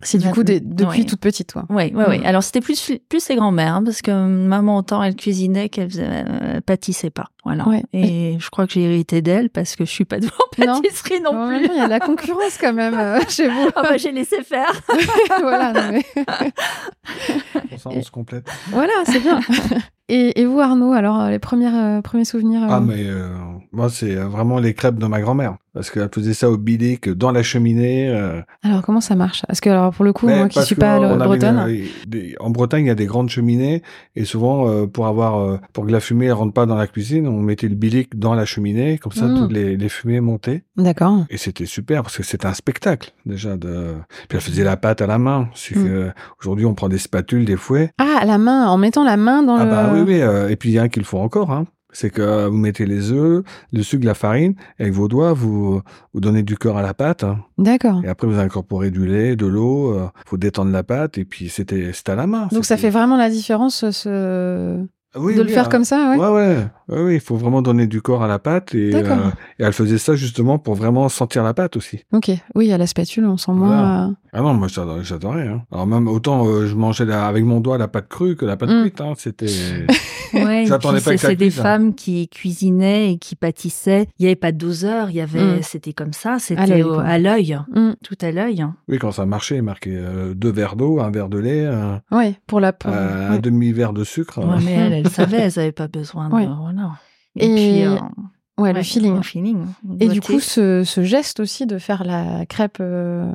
[0.03, 1.05] c'est c'est du coup des- depuis ouais.
[1.07, 1.65] toute petite, toi.
[1.71, 2.19] Oui, oui, oui.
[2.19, 2.27] Mm.
[2.27, 6.61] Alors c'était plus plus ses grands-mères, hein, parce que maman autant elle cuisinait qu'elle euh,
[6.61, 7.27] pâtissait pas.
[7.45, 7.67] Voilà.
[7.67, 7.83] Ouais.
[7.93, 10.29] Et je crois que j'ai hérité d'elle parce que je suis pas Non.
[10.57, 11.65] pâtisserie non, plus.
[11.67, 13.69] il y a de la concurrence quand même euh, chez vous.
[13.75, 14.73] Ah bah, j'ai laissé faire.
[15.41, 16.05] voilà, non, mais-
[17.87, 18.47] on se complète.
[18.71, 19.41] voilà, c'est bien.
[20.09, 24.27] Et, vous, Arnaud, alors euh, les premières, euh, premiers souvenirs euh, Ah, moi, c'est euh,
[24.29, 25.57] vraiment les crêpes de ma grand-mère.
[25.75, 28.07] Parce qu'elle faisait ça au bilic, dans la cheminée.
[28.11, 29.43] euh, Alors, comment ça marche?
[29.47, 31.07] Parce que, alors, pour le coup, mais moi qui parce suis que, pas euh, le-
[31.07, 31.67] on avait bretonne,
[32.07, 33.83] des- en Bretagne, il y a des grandes cheminées.
[34.15, 36.87] Et souvent, euh, pour avoir, euh, pour que la fumée ne rentre pas dans la
[36.87, 38.99] cuisine, on mettait le bilic dans la cheminée.
[38.99, 39.39] Comme ça, Mm.
[39.39, 40.63] toutes les, les fumées montaient.
[40.77, 41.25] d'accord.
[41.31, 43.57] Et c'était super parce que c'était un spectacle, déjà.
[43.57, 43.95] De...
[44.29, 45.49] Puis elle faisait la pâte à la main.
[45.55, 45.85] C'est Mm.
[45.85, 47.93] que aujourd'hui, on prend des spatules, des fouets.
[47.99, 49.71] Ah, à la main, en mettant la main dans Ah le...
[49.71, 50.21] bah oui, oui.
[50.21, 51.51] euh, et puis il y a un qui le font encore.
[51.51, 51.65] Hein.
[51.93, 55.33] C'est que euh, vous mettez les œufs, le sucre, la farine, et avec vos doigts,
[55.35, 55.81] vous,
[56.15, 57.23] vous donnez du corps à la pâte.
[57.25, 57.39] hein.
[57.59, 58.01] D'accord.
[58.05, 61.49] Et après, vous incorporez du lait, de l'eau, euh, faut détendre la pâte, et puis
[61.51, 62.49] c'était à la main.
[62.51, 64.79] Donc, ça fait vraiment la différence ce...
[65.15, 65.69] Oui, de oui, le faire hein.
[65.69, 66.17] comme ça, ouais.
[66.17, 66.57] Ouais, ouais,
[66.89, 69.29] ouais, ouais, il faut vraiment donner du corps à la pâte, et, euh,
[69.59, 72.03] et elle faisait ça justement pour vraiment sentir la pâte aussi.
[72.15, 73.75] Ok, oui, à la spatule, on sent Voilà.
[73.77, 74.09] moins...
[74.09, 75.49] euh, Ah non, moi j'adorais, j'adorais.
[75.49, 75.65] Hein.
[75.71, 78.57] Alors même autant euh, je mangeais la- avec mon doigt la pâte crue que la
[78.57, 78.83] pâte Mm.
[78.85, 79.01] cuite.
[79.03, 79.13] Hein.
[79.19, 79.45] C'était
[80.35, 81.63] Ouais, J'attendais pas c'est que ça c'est des hein.
[81.63, 84.07] femmes qui cuisinaient et qui pâtissaient.
[84.19, 85.63] Il n'y avait pas de doseur, il y avait, Mm.
[85.63, 87.93] c'était comme ça, c'était à l'œil, Mm.
[88.03, 88.67] tout à l'œil.
[88.89, 92.01] Oui, quand ça marchait, il marquait euh, deux verres d'eau, un verre de lait, un,
[92.11, 92.89] Ouais, pour la peau.
[92.89, 94.39] euh, un demi-verre de sucre.
[94.39, 96.47] Ouais, mais elles, elles savaient, elles n'avaient pas besoin de, Ouais.
[96.47, 96.93] voilà.
[97.37, 97.97] Et- puis, euh,
[98.59, 99.17] Ouais, le feeling.
[99.17, 99.65] le feeling.
[99.99, 103.33] Et du coup, ce, ce geste aussi de faire la crêpe euh,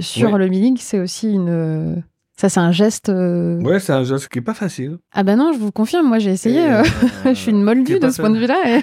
[0.00, 0.38] sur Ouais.
[0.38, 2.02] le milling, c'est aussi une.
[2.42, 3.08] Ça, c'est un geste.
[3.08, 4.98] euh, Ouais, c'est un geste qui est pas facile.
[5.12, 6.60] Ah bah non, je vous confirme, moi j'ai essayé.
[6.68, 6.84] Euh, euh,
[7.26, 8.78] je suis une moldue de ce point de vue-là.
[8.78, 8.82] et-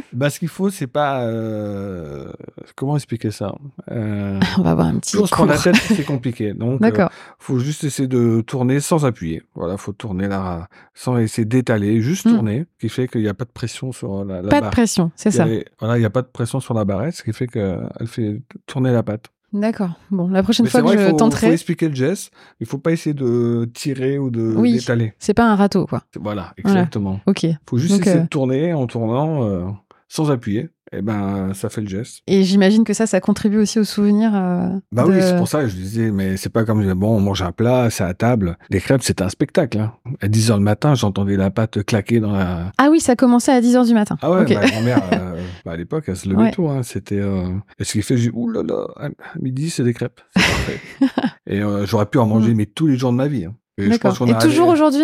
[0.14, 1.24] Bah, ce qu'il faut, c'est pas.
[1.26, 2.32] euh,
[2.74, 3.52] Comment expliquer ça.
[3.90, 5.10] On va avoir un petit.
[5.18, 6.54] Se prendre la tête, c'est compliqué.
[6.54, 7.10] Donc, D'accord.
[7.38, 9.42] faut juste essayer de tourner sans appuyer.
[9.54, 12.30] Voilà, faut tourner là, sans essayer d'étaler, juste Mm.
[12.34, 14.70] tourner, ce qui fait qu'il n'y a pas de pression sur la, la Pas de
[14.70, 15.46] pression, c'est Il ça.
[15.80, 18.40] Voilà, il n'y a pas de pression sur la barrette, ce qui fait qu'elle fait
[18.66, 19.26] tourner la pâte.
[19.54, 19.90] D'accord.
[20.10, 22.32] Bon, la prochaine Mais fois que vrai, je il faut, faut tenterai, expliquer le geste.
[22.58, 24.72] Il faut pas essayer de tirer ou de Oui.
[24.74, 25.14] d'étaler.
[25.20, 26.02] c'est pas un râteau, quoi.
[26.20, 27.20] Voilà, exactement.
[27.26, 27.44] Ok.
[27.44, 29.64] Il faut juste Donc, essayer euh, de tourner en tournant euh,
[30.08, 30.68] sans appuyer.
[30.96, 32.20] Et ben, ça fait le geste.
[32.28, 34.30] Et j'imagine que ça, ça contribue aussi au souvenir.
[34.34, 37.16] euh, Bah de- oui, c'est pour ça que je disais, mais c'est pas comme, bon,
[37.16, 38.56] on mange un plat, c'est à table.
[38.70, 39.78] Les crêpes, c'est un spectacle.
[39.78, 39.92] Hein.
[40.20, 42.70] À 10 heures le matin, j'entendais la pâte claquer dans la...
[42.78, 44.16] Ah oui, ça commençait à 10h du matin.
[44.22, 44.50] Ah ouais, Ok.
[44.54, 46.50] ma grand-mère, euh, bah, à l'époque, elle se levait Ouais.
[46.52, 46.68] tôt.
[46.68, 46.82] Hein.
[46.84, 47.48] C'était, euh...
[47.80, 49.08] Et ce qui fait, j'ai ouh là là, à
[49.40, 50.20] midi, c'est des crêpes.
[50.34, 50.80] Parfait.
[51.48, 53.46] Et euh, j'aurais pu en manger, mais tous les jours de ma vie.
[53.46, 53.54] hein.
[53.76, 55.02] Et je pense Et toujours aujourd'hui,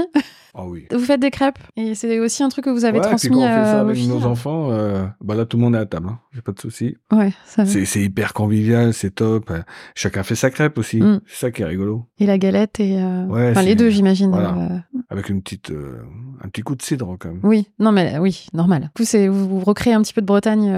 [0.54, 0.86] Ah oui.
[0.90, 1.58] vous faites des crêpes.
[1.76, 3.80] Et c'est aussi un truc que vous avez ouais, puis transmis quand on fait ça
[3.80, 4.08] avec filles.
[4.08, 6.08] nos enfants, euh, bah là, tout le monde est à table.
[6.10, 6.18] Hein.
[6.32, 6.96] J'ai pas de souci.
[7.12, 7.64] Ouais, ça.
[7.66, 9.50] C'est c'est hyper convivial, c'est top.
[9.50, 9.60] Euh,
[9.94, 11.00] Chacun fait sa crêpe aussi.
[11.00, 11.20] Mm.
[11.26, 12.06] C'est ça qui est rigolo.
[12.18, 13.00] Et la galette et.
[13.00, 14.30] euh, Ouais, enfin, les deux, j'imagine.
[14.30, 14.54] voilà.
[14.58, 14.78] euh,
[15.10, 15.72] Avec une petite,
[16.42, 17.40] un petit coup de cidre quand même.
[17.42, 18.82] Oui, non, mais oui, normal.
[18.82, 20.70] Du coup, c'est vous, vous recréez un petit peu de Bretagne.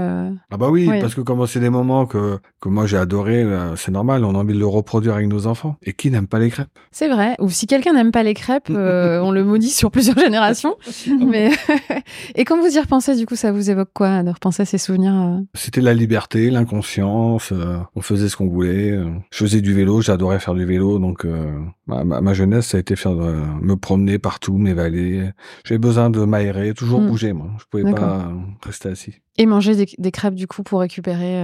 [0.50, 3.72] Ah bah oui, parce que comme c'est des moments que, que moi j'ai adoré, là,
[3.76, 5.76] c'est normal, on a envie de le reproduire avec nos enfants.
[5.82, 6.68] Et qui n'aime pas les crêpes?
[6.90, 7.36] C'est vrai.
[7.40, 10.76] Ou si quelqu'un n'aime pas les crêpes, on le sur plusieurs générations.
[11.26, 11.50] Mais
[12.34, 14.78] et quand vous y repensez, du coup, ça vous évoque quoi de repenser à ces
[14.78, 18.90] souvenirs euh C'était la liberté, l'inconscience, euh, on faisait ce qu'on voulait.
[18.92, 19.06] euh.
[19.32, 21.52] Je faisais du vélo, j'adorais faire du vélo, donc euh,
[21.86, 25.30] ma, ma- ma jeunesse, ça a été faire de, me promener partout, m'évader.
[25.64, 27.08] J'avais besoin de m'aérer, toujours Mm.
[27.08, 27.48] bouger, moi.
[27.58, 28.32] Je pouvais pas euh,
[28.64, 29.14] rester assis.
[29.38, 31.42] Et manger des, des crêpes, du coup, pour récupérer.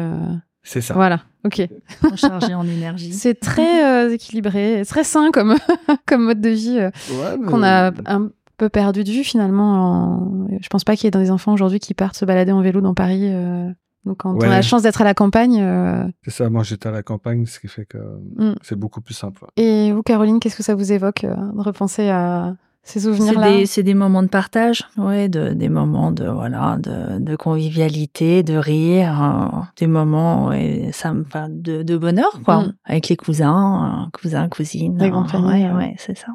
[0.68, 0.92] C'est ça.
[0.94, 1.20] Voilà.
[1.46, 1.66] Ok.
[2.02, 3.12] Recharger en énergie.
[3.14, 5.54] C'est très euh, équilibré, très sain comme
[6.07, 8.28] comme mode de vie euh, Ouais, mais- qu'on a un
[8.59, 9.72] peu perdu de vue finalement.
[9.74, 12.61] en- Je pense pas qu'il y ait des enfants aujourd'hui qui partent se balader en
[12.61, 13.22] vélo dans Paris.
[13.33, 13.70] euh,
[14.04, 15.59] Donc quand on a la chance d'être à la campagne.
[15.61, 17.98] euh, C'est ça, moi j'étais à la campagne, ce qui fait que
[18.37, 18.54] Mm.
[18.62, 19.44] c'est beaucoup plus simple.
[19.57, 22.57] Et vous, Caroline, qu'est-ce que ça vous évoque euh, de repenser à
[22.88, 26.77] ces C'est souvenirs-là des, c'est des moments de partage, ouais, de, des moments de voilà,
[26.79, 32.62] de, de convivialité, de rire, euh, des moments, ouais, ça enfin, de, de bonheur, quoi,
[32.62, 32.72] Mm.
[32.85, 34.96] avec les cousins, euh, cousins, cousines.
[34.98, 36.29] Les euh, familles, Ouais, c'est ça.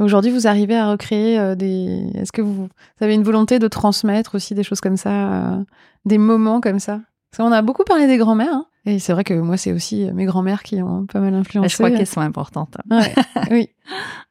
[0.00, 2.10] Aujourd'hui, vous arrivez à recréer euh, des.
[2.14, 2.68] Est-ce que vous, vous
[3.04, 5.58] avez une volonté de transmettre aussi des choses comme ça,
[6.06, 7.00] des moments comme ça?
[7.30, 10.08] Parce qu'on a beaucoup parlé des grands-mères, hein, et c'est vrai que moi, c'est aussi
[10.08, 11.64] euh, mes grands-mères qui ont pas mal influencé.
[11.64, 12.76] Ouais, je crois qu'elles sont importantes.
[12.90, 13.12] Ouais,
[13.50, 13.68] oui.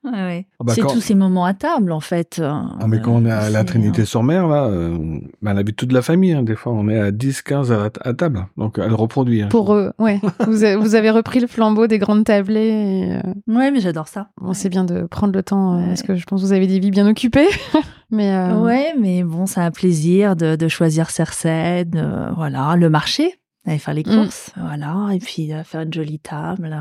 [0.05, 0.47] Ouais, ouais.
[0.59, 2.41] Ah bah c'est quand- tous ces moments à table, en fait.
[2.43, 4.97] Ah, mais quand on est à la Trinité-sur-Mer, là, euh,
[5.41, 6.31] ben, on habite toute la famille.
[6.31, 8.47] Hein, des fois, on est à 10, 15 à, à table.
[8.55, 9.41] Donc, elle reproduit.
[9.41, 9.49] hein.
[9.49, 10.21] Pour eux, ouais.
[10.47, 12.69] vous, a- vous avez repris le flambeau des grandes tablées.
[12.69, 13.21] Et, euh,
[13.53, 14.29] Ouais, mais j'adore ça.
[14.41, 15.87] bon, c'est bien de prendre le temps, euh, Ouais.
[15.89, 17.49] parce que je pense que vous avez des vies bien occupées.
[18.11, 21.97] mais euh, Ouais, mais bon, c'est un plaisir de, de choisir ses recettes,
[22.35, 23.33] voilà, le marché,
[23.69, 24.15] aller faire les Mm.
[24.23, 26.75] courses, voilà, et puis euh, faire une jolie table.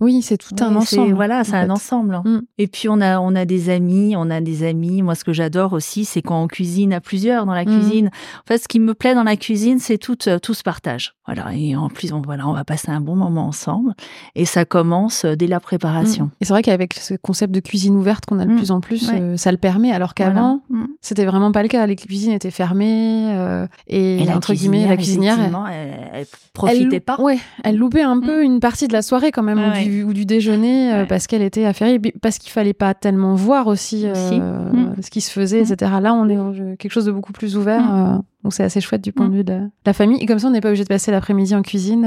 [0.00, 1.14] oui, c'est tout un Oui, ensemble.
[1.14, 1.70] Voilà, c'est en un fait.
[1.70, 2.20] ensemble.
[2.24, 2.40] Mm.
[2.58, 5.02] Et puis on a on a des amis, on a des amis.
[5.02, 7.66] Moi, ce que j'adore aussi, c'est quand on cuisine à plusieurs dans la Mm.
[7.78, 8.06] cuisine.
[8.08, 11.14] En fait, ce qui me plaît dans la cuisine, c'est tout euh, tout ce partage.
[11.26, 13.94] Voilà, et en plus, on voilà, on va passer un bon moment ensemble.
[14.34, 16.30] Et ça commence euh, dès la préparation.
[16.40, 19.08] Et c'est vrai qu'avec ce concept de cuisine ouverte qu'on a de plus en plus,
[19.08, 19.20] Ouais.
[19.20, 20.86] euh, ça le permet, alors qu'avant, Voilà.
[21.00, 21.86] C'était vraiment pas le cas.
[21.86, 26.21] Les cuisines étaient fermées euh, et, Et la entre guillemets, la cuisinière, elle, effectivement, elle,
[26.22, 27.20] elle profitait elle- pas.
[27.20, 30.12] Ouais, elle loupait un peu une partie de la soirée quand même, ou, du, ou
[30.12, 31.06] du déjeuner, euh, Ouais.
[31.06, 34.40] parce qu'elle était affairée, parce qu'il fallait pas tellement voir aussi, euh, Aussi.
[34.40, 34.94] Mm.
[35.02, 35.72] ce qui se faisait, Mm.
[35.72, 35.92] etc.
[36.00, 38.14] Là, on est dans quelque chose de beaucoup plus ouvert, Mm.
[38.16, 39.30] euh, donc c'est assez chouette du point Mm.
[39.30, 40.22] de vue de la famille.
[40.22, 42.04] Et comme ça, on n'est pas obligé de passer l'après-midi en cuisine.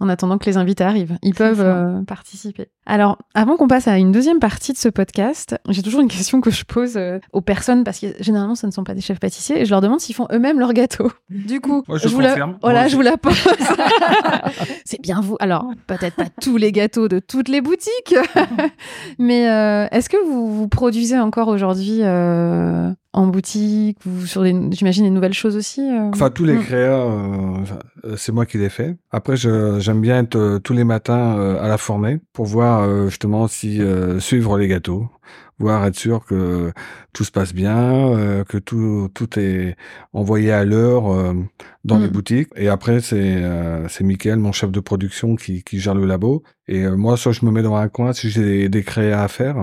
[0.00, 2.68] En attendant que les invités arrivent, ils peuvent euh, participer.
[2.86, 6.40] Alors, avant qu'on passe à une deuxième partie de ce podcast, j'ai toujours une question
[6.40, 9.20] que je pose euh, aux personnes parce que généralement, ce ne sont pas des chefs
[9.20, 11.12] pâtissiers et je leur demande s'ils font eux-mêmes leur gâteau.
[11.30, 12.34] Du coup, Moi, je vous la...
[12.62, 13.34] voilà, Moi je vous la pose.
[14.84, 15.36] c'est bien vous.
[15.40, 18.14] Alors, peut-être pas tous les gâteaux de toutes les boutiques,
[19.18, 24.54] mais euh, est-ce que vous, vous produisez encore aujourd'hui euh, en boutique ou sur des,
[24.70, 26.62] j'imagine, des nouvelles choses aussi euh Enfin, tous les Mm.
[26.62, 27.56] créas, euh,
[28.04, 28.96] euh, c'est moi qui les fais.
[29.10, 33.48] Après, je- j'aime bien être euh, tous les matins à la fournée pour voir justement
[33.48, 33.80] si
[34.20, 35.08] suivre les gâteaux,
[35.60, 36.72] voir être sûr que
[37.12, 39.76] tout se passe bien, que tout tout est
[40.12, 41.34] envoyé à l'heure
[41.84, 42.10] dans les Mm.
[42.10, 42.48] boutiques.
[42.56, 43.42] Et après, c'est
[43.88, 46.42] c'est Mickaël, mon chef de production, qui, qui gère le labo.
[46.68, 49.28] Et moi, soit je me mets dans un coin si j'ai des, des créas à
[49.28, 49.56] faire,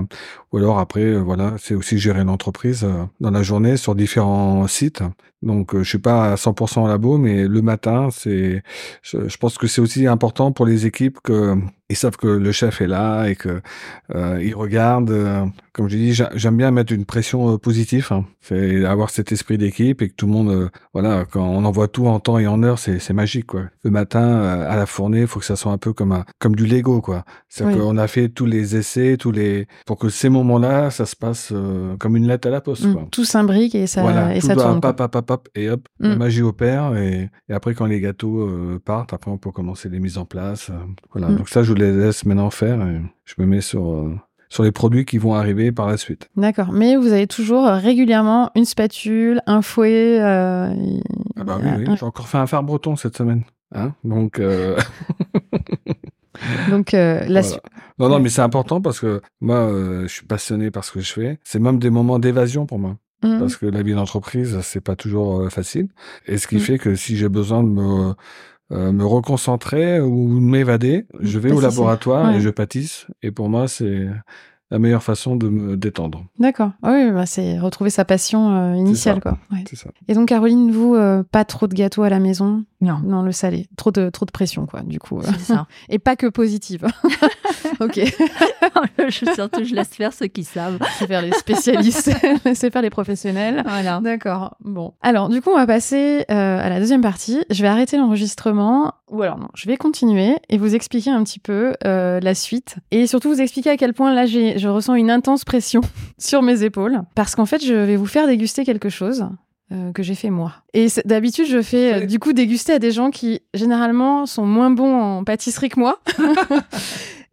[0.52, 2.86] ou alors après, voilà, c'est aussi gérer l'entreprise
[3.22, 5.04] dans la journée sur différents sites.
[5.42, 8.64] Donc, je suis pas à 100% au labo, mais le matin, c'est,
[9.04, 11.56] je, je pense que c'est aussi important pour les équipes que
[11.90, 13.62] ils savent que le chef est là et que
[14.16, 15.12] euh, ils regardent.
[15.12, 18.08] euh, comme je dis, j'a- j'aime bien mettre une pression euh, positive.
[18.12, 18.26] Hein.
[18.86, 22.20] Avoir cet esprit d'équipe et que tout le monde, voilà, quand on envoie tout en
[22.20, 23.64] temps et en heure, c'est magique quoi.
[23.84, 26.56] Le matin à la fournée, il faut que ça soit un peu comme un comme
[26.56, 27.26] du Lego quoi.
[27.50, 27.84] C'est-à-dire Oui.
[27.84, 31.54] qu'on a fait tous les essais, tous les pour que ces moments-là, ça se passe
[32.00, 32.94] comme une lettre à la poste Mm.
[32.94, 33.08] quoi.
[33.12, 34.82] Tout s'imbrique et ça, Voilà, et tout ça doit tourne.
[34.82, 36.18] pop, pop, pop, et hop, la Mm.
[36.18, 36.96] magie opère.
[36.98, 38.50] Et, et après, quand les gâteaux
[38.86, 40.72] partent, après, on peut commencer les mises en place.
[41.12, 41.36] voilà, Mm.
[41.36, 42.82] donc ça, je les laisse maintenant faire.
[42.88, 44.16] Et je me mets sur, euh,
[44.50, 46.30] sur les produits qui vont arriver par la suite.
[46.36, 46.72] D'accord.
[46.72, 50.20] Mais vous avez toujours euh, régulièrement une spatule, un fouet.
[50.22, 50.74] euh,
[51.38, 53.44] Ah bah oui, oui, un- j'ai encore fait un phare breton cette semaine.
[53.76, 54.78] Hein donc, euh,
[56.70, 57.44] Donc, euh, la Voilà.
[57.44, 57.56] su-
[58.00, 61.00] non, non, mais c'est important parce que moi, euh, je suis passionné par ce que
[61.00, 61.40] je fais.
[61.44, 62.98] C'est même des moments d'évasion pour moi.
[63.24, 63.40] Mm.
[63.40, 65.88] parce que la vie d'entreprise, c'est pas toujours facile.
[66.28, 66.60] Et ce qui Mm.
[66.60, 68.14] fait que si j'ai besoin de me,
[68.72, 72.38] euh, me reconcentrer ou de m'évader, je vais au laboratoire Ouais.
[72.38, 73.08] et je pâtisse.
[73.24, 74.08] Et pour moi, c'est
[74.70, 76.26] la meilleure façon de me détendre.
[76.40, 76.72] D'accord.
[76.84, 79.22] Ah oui, bah, c'est retrouver sa passion euh, initiale, ça.
[79.22, 79.38] quoi.
[79.52, 79.64] Ouais.
[79.70, 79.90] C'est ça.
[80.10, 82.66] Et donc, Caroline, vous, euh, pas trop de gâteaux à la maison?
[82.80, 83.68] Non, Non, le salé.
[83.76, 85.20] Trop de, trop de pression, quoi, du coup.
[85.20, 85.24] euh.
[85.40, 85.66] c'est ça.
[85.90, 86.86] Et pas que positive.
[87.80, 88.00] ok.
[89.10, 90.78] je, surtout, je laisse faire ceux qui savent.
[90.80, 92.12] Laissez faire les spécialistes,
[92.46, 93.64] laissez faire les professionnels.
[93.66, 94.00] Voilà.
[94.02, 94.56] D'accord.
[94.64, 94.94] Bon.
[95.02, 97.40] Alors, du coup, on va passer euh, à la deuxième partie.
[97.50, 98.94] Je vais arrêter l'enregistrement.
[99.10, 102.76] Ou alors, non, je vais continuer et vous expliquer un petit peu euh, la suite.
[102.92, 105.82] Et surtout, vous expliquer à quel point, là, j'ai- je ressens une intense pression
[106.18, 107.02] sur mes épaules.
[107.16, 109.26] Parce qu'en fait, je vais vous faire déguster quelque chose.
[109.72, 110.54] Euh, que j'ai fait moi.
[110.74, 114.70] Et d'habitude, je fais euh, du coup déguster à des gens qui généralement sont moins
[114.70, 116.00] bons en pâtisserie que moi.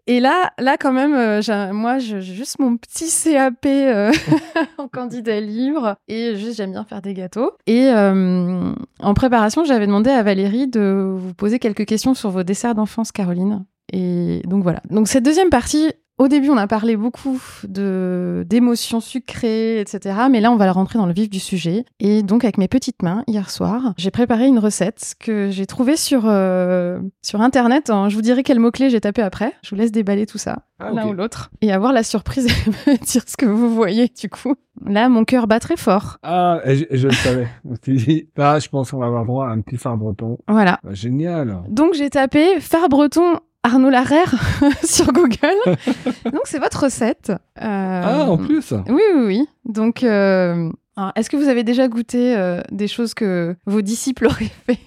[0.07, 4.13] Et là, là quand même, euh, moi, j'ai juste mon petit CAP euh,
[4.79, 7.53] en candidat libre et juste j'aime bien faire des gâteaux.
[7.67, 12.43] Et euh, en préparation, j'avais demandé à Valérie de vous poser quelques questions sur vos
[12.43, 13.65] desserts d'enfance, Caroline.
[13.93, 14.83] Et donc voilà.
[14.91, 20.15] Donc cette deuxième partie, au début, on a parlé beaucoup de d'émotions sucrées, etc.
[20.31, 21.85] Mais là, on va rentrer dans le vif du sujet.
[22.01, 25.97] Et donc, avec mes petites mains, hier soir, j'ai préparé une recette que j'ai trouvée
[25.97, 27.91] sur euh, sur internet.
[27.91, 28.09] hein.
[28.09, 29.53] Je vous dirai quel mot clé j'ai tapé après.
[29.63, 32.71] Je vous laisse déballer tout ça Ah, l'un ou l'autre et avoir la surprise et
[32.91, 34.55] me dire ce que vous voyez du coup.
[34.87, 36.19] Là, mon cœur bat très fort.
[36.23, 37.49] Ah, je, je le savais.
[38.37, 40.39] Là, je pense qu'on va avoir droit à un petit phare breton.
[40.49, 40.79] Voilà.
[40.83, 41.63] Bah, génial.
[41.69, 44.35] Donc j'ai tapé phare breton Arnaud Larère
[44.85, 45.37] sur Google.
[46.27, 47.31] Donc c'est votre recette.
[47.31, 48.73] Euh, Ah, en plus.
[48.89, 49.49] Oui, oui, oui.
[49.65, 50.71] Donc, euh,
[51.17, 54.79] est-ce que vous avez déjà goûté euh, des choses que vos disciples auraient fait?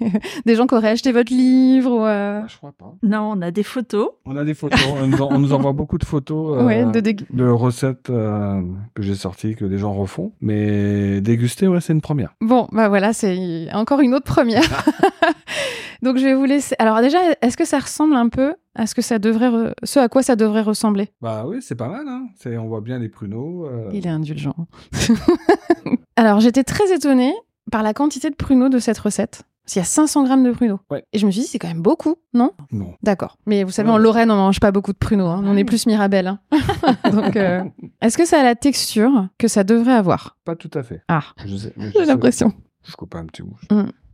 [0.46, 2.94] Des gens qui auraient acheté votre livre ou, euh, Ah, je crois pas.
[3.04, 4.10] Non, on a des photos.
[4.26, 4.80] On a des photos.
[5.02, 6.60] on, nous en- on nous envoie beaucoup de photos.
[6.60, 8.62] euh, ouais, de dég- de recettes euh,
[8.94, 10.32] que j'ai sorties, que les gens refont.
[10.40, 12.36] Mais déguster, ouais, c'est une première.
[12.42, 14.62] Bon, bah voilà, c'est encore une autre première.
[16.02, 16.76] Donc je vais vous laisser.
[16.80, 20.00] Alors déjà, est-ce que ça ressemble un peu à ce que ça devrait, re- ce
[20.00, 21.10] à quoi ça devrait ressembler?
[21.22, 22.08] Bah oui, c'est pas mal.
[22.08, 22.28] Hein.
[22.38, 23.66] C'est, on voit bien les pruneaux.
[23.68, 24.56] euh, Il est indulgent.
[26.16, 27.34] Alors j'étais très étonnée
[27.72, 29.44] par la quantité de pruneaux de cette recette.
[29.64, 30.80] Parce qu'il y a 500 grammes de pruneaux.
[30.90, 31.04] Ouais.
[31.12, 32.52] Et je me suis dit, c'est quand même beaucoup, non?
[32.72, 32.94] Non.
[33.04, 33.38] D'accord.
[33.46, 33.96] Mais vous savez, Ouais.
[33.96, 35.26] en Lorraine, on mange pas beaucoup de pruneaux.
[35.28, 35.44] hein.
[35.46, 36.28] On est plus Mirabelle.
[36.28, 36.40] hein.
[37.12, 37.62] Donc, euh,
[38.02, 40.38] est-ce que ça a la texture que ça devrait avoir?
[40.46, 41.02] Pas tout à fait.
[41.10, 42.54] Ah, j'ai l'impression.
[42.86, 43.58] Je coupe un petit bout.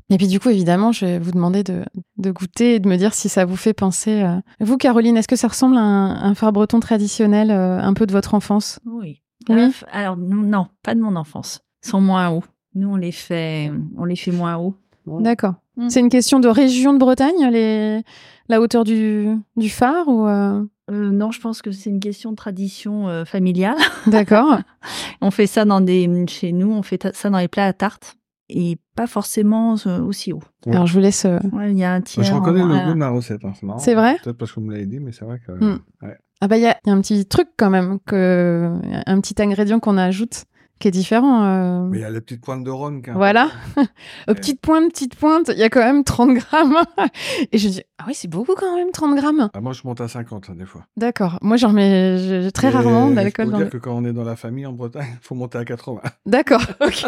[0.09, 1.83] Et puis du coup, évidemment, je vais vous demander de,
[2.17, 4.21] de goûter et de me dire si ça vous fait penser.
[4.21, 7.93] euh, Vous, Caroline, est-ce que ça ressemble à un, un phare breton traditionnel, euh, un
[7.93, 8.79] peu de votre enfance?
[8.85, 9.21] Oui.
[9.49, 9.55] Oui?
[9.69, 11.61] F- alors, non, pas de mon enfance.
[11.85, 12.43] Ils sont moins hauts.
[12.75, 14.75] Nous, on les fait, on les fait moins hauts.
[15.07, 15.55] D'accord.
[15.77, 15.89] Mm.
[15.89, 18.01] C'est une question de région de Bretagne, les...
[18.49, 22.31] la hauteur du, du phare ou euh, Euh, non, je pense que c'est une question
[22.31, 23.77] de tradition euh, familiale.
[24.07, 24.59] D'accord.
[25.21, 27.73] On fait ça dans des, chez nous, on fait ta- ça dans les plats à
[27.73, 28.15] tarte
[28.55, 30.43] et pas forcément euh, aussi haut.
[30.65, 30.73] Ouais.
[30.73, 31.25] Alors je vous laisse.
[31.25, 32.23] euh, Ouais, Il y a un tiers.
[32.23, 33.43] je reconnais le goût de la recette.
[33.43, 33.53] Hein.
[33.59, 33.79] C'est marrant.
[33.79, 35.51] C'est vrai Peut-être parce que vous me l'avez dit, mais c'est vrai que.
[35.51, 36.17] Ouais.
[36.41, 38.73] Ah bah il y y a un petit truc quand même que
[39.05, 40.43] un petit ingrédient qu'on ajoute
[40.79, 41.43] qui est différent.
[41.43, 43.43] euh, Mais il y a la petite pointe de est Voilà.
[43.43, 43.87] importante.
[44.27, 46.75] Aux petites pointes, petites pointes, il y a quand même 30 grammes.
[47.51, 49.49] Et je dis, ah oui, c'est beaucoup quand même, 30 grammes.
[49.53, 50.85] Ah, moi, je monte à 50 hein, des fois.
[50.97, 51.39] D'accord.
[51.41, 53.71] Moi, j'en remets j'ai très Et rarement je d'alcool peux dans dire le...
[53.71, 56.01] que quand on est dans la famille en Bretagne, il faut monter à 80.
[56.25, 57.05] D'accord, ok.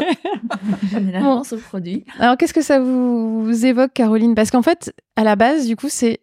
[0.90, 2.06] Généralement, ce produit.
[2.20, 4.36] Alors, qu'est-ce que ça vous évoque, Caroline?
[4.36, 6.22] Parce qu'en fait, à la base, du coup, c'est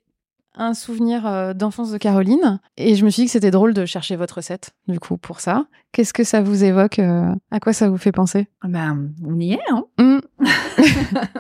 [0.54, 3.86] un souvenir euh, d'enfance de Caroline et je me suis dit que c'était drôle de
[3.86, 5.66] chercher votre recette du coup pour ça.
[5.92, 8.48] Qu'est-ce que ça vous évoque euh, À quoi ça vous fait penser?
[8.62, 10.18] Ah Ben, on y est, hein Hmm.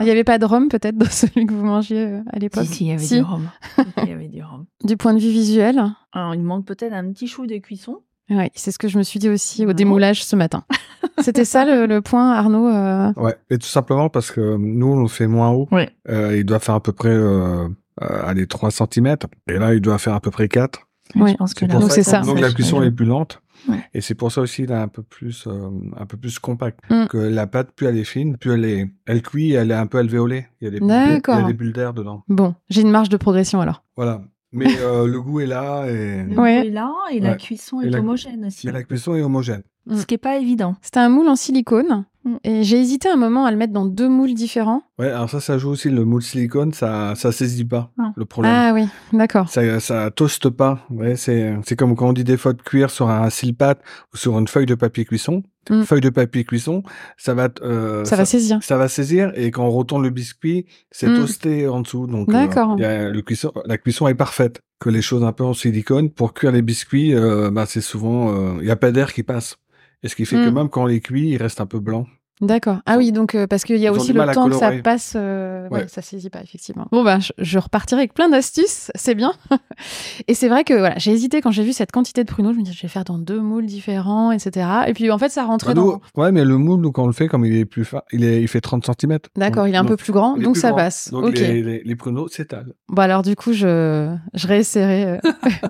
[0.00, 2.64] Il n'y avait pas de rhum peut-être dans celui que vous mangiez euh, à l'époque?
[2.64, 3.14] Si, si, il y avait Si.
[3.16, 3.48] du rhum.
[4.02, 4.66] Il y avait du rhum.
[4.84, 5.82] Du point de vue visuel?
[6.12, 7.98] Alors, il manque peut-être un petit chou de cuisson.
[8.30, 10.64] Oui, c'est ce que je me suis dit aussi au démoulage ce matin.
[11.20, 15.02] C'était ça le, le point, Arnaud euh, Ouais, et tout simplement parce que nous, on
[15.02, 15.68] le fait moins haut.
[15.70, 15.90] Ouais.
[16.08, 17.68] Euh, il doit faire à peu près, euh,
[18.00, 19.16] euh, allez, 3 cm.
[19.48, 20.80] Et là, il doit faire à peu près 4.
[21.16, 21.32] Ouais.
[21.32, 22.20] Je pense que C'est là, pour Donc, c'est ça.
[22.20, 23.42] Donc la cuisson est plus lente.
[23.68, 23.78] Ouais.
[23.92, 26.80] Et c'est pour ça aussi il est un peu plus, euh, un peu plus compact.
[26.90, 27.06] Mm.
[27.06, 29.86] Que la pâte, plus elle est fine, plus elle est, elle cuit, elle est un
[29.86, 30.46] peu alvéolée.
[30.60, 31.36] Il y a des bulles, il y D'accord.
[31.36, 32.24] a des bulles d'air dedans.
[32.28, 33.84] Bon, j'ai une marge de progression alors.
[33.96, 34.22] Voilà.
[34.52, 36.62] Mais euh, le goût est là et, Le Ouais.
[36.62, 37.36] goût est là et la Ouais.
[37.36, 38.68] cuisson Et est la- homogène aussi.
[38.68, 39.62] et la cuisson est homogène.
[39.86, 39.96] Mm.
[39.96, 40.74] Ce qui est pas évident.
[40.82, 42.04] C'était un moule en silicone
[42.44, 44.82] et j'ai hésité un moment à le mettre dans deux moules différents.
[44.98, 48.12] Ouais, alors ça, ça joue aussi le moule silicone, ça, ça saisit pas Non.
[48.16, 48.52] le problème.
[48.54, 49.48] Ah oui, d'accord.
[49.48, 50.86] Ça, ça toaste pas.
[50.90, 53.76] Ouais, c'est, c'est comme quand on dit des fois de cuire sur un silpat
[54.12, 55.42] ou sur une feuille de papier cuisson.
[55.70, 55.82] Mm.
[55.84, 56.82] Feuille de papier cuisson,
[57.16, 58.58] ça va, euh, ça va saisir.
[58.62, 61.16] ça va saisir et quand on retourne le biscuit, c'est Mm.
[61.16, 62.06] toasté en dessous.
[62.08, 62.76] Donc, euh, D'accord.
[62.78, 64.60] le cuisson, la cuisson est parfaite.
[64.80, 68.34] Que les choses un peu en silicone, pour cuire les biscuits, euh, bah, c'est souvent,
[68.34, 69.56] euh, il y a pas d'air qui passe.
[70.02, 70.54] Et ce qui fait que Mm.
[70.54, 72.08] même quand on les cuit, ils restent un peu blancs?
[72.40, 72.78] D'accord.
[72.86, 75.12] Ah oui, donc euh, parce qu'il y a Ils aussi le temps que ça passe.
[75.14, 75.82] euh, ouais.
[75.82, 75.88] Ouais.
[75.88, 76.88] ça saisit pas effectivement.
[76.90, 79.32] Bon bah, je, je repartirai avec plein d'astuces, c'est bien.
[80.28, 82.58] Et c'est vrai que voilà, j'ai hésité quand j'ai vu cette quantité de pruneaux, je
[82.58, 84.66] me dis je vais faire dans deux moules différents, etc.
[84.88, 86.00] Et puis en fait, ça rentrait Bah, dans.
[86.20, 88.42] Ouais, mais le moule, quand on le fait, comme il est plus fin, il est,
[88.42, 89.18] il fait 30 cm.
[89.36, 91.10] D'accord, il est un peu plus grand, donc ça passe.
[91.12, 92.72] Donc les, les, les pruneaux s'étalent.
[92.88, 95.04] Bon alors du coup, je, je réessayerai.
[95.06, 95.18] euh.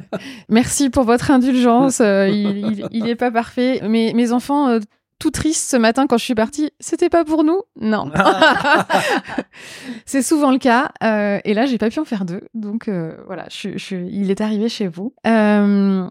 [0.48, 2.00] Merci pour votre indulgence.
[2.00, 3.80] euh, il, il, il est pas parfait.
[3.88, 4.78] Mais mes enfants, euh,
[5.22, 7.60] tout tristes ce matin quand je suis partie, c'était pas pour nous?
[7.80, 8.10] Non.
[10.06, 10.90] C'est souvent le cas.
[11.04, 12.40] euh, et là, j'ai pas pu en faire deux.
[12.54, 15.14] Donc euh, voilà, je, il est arrivé chez vous.
[15.26, 16.08] Euh,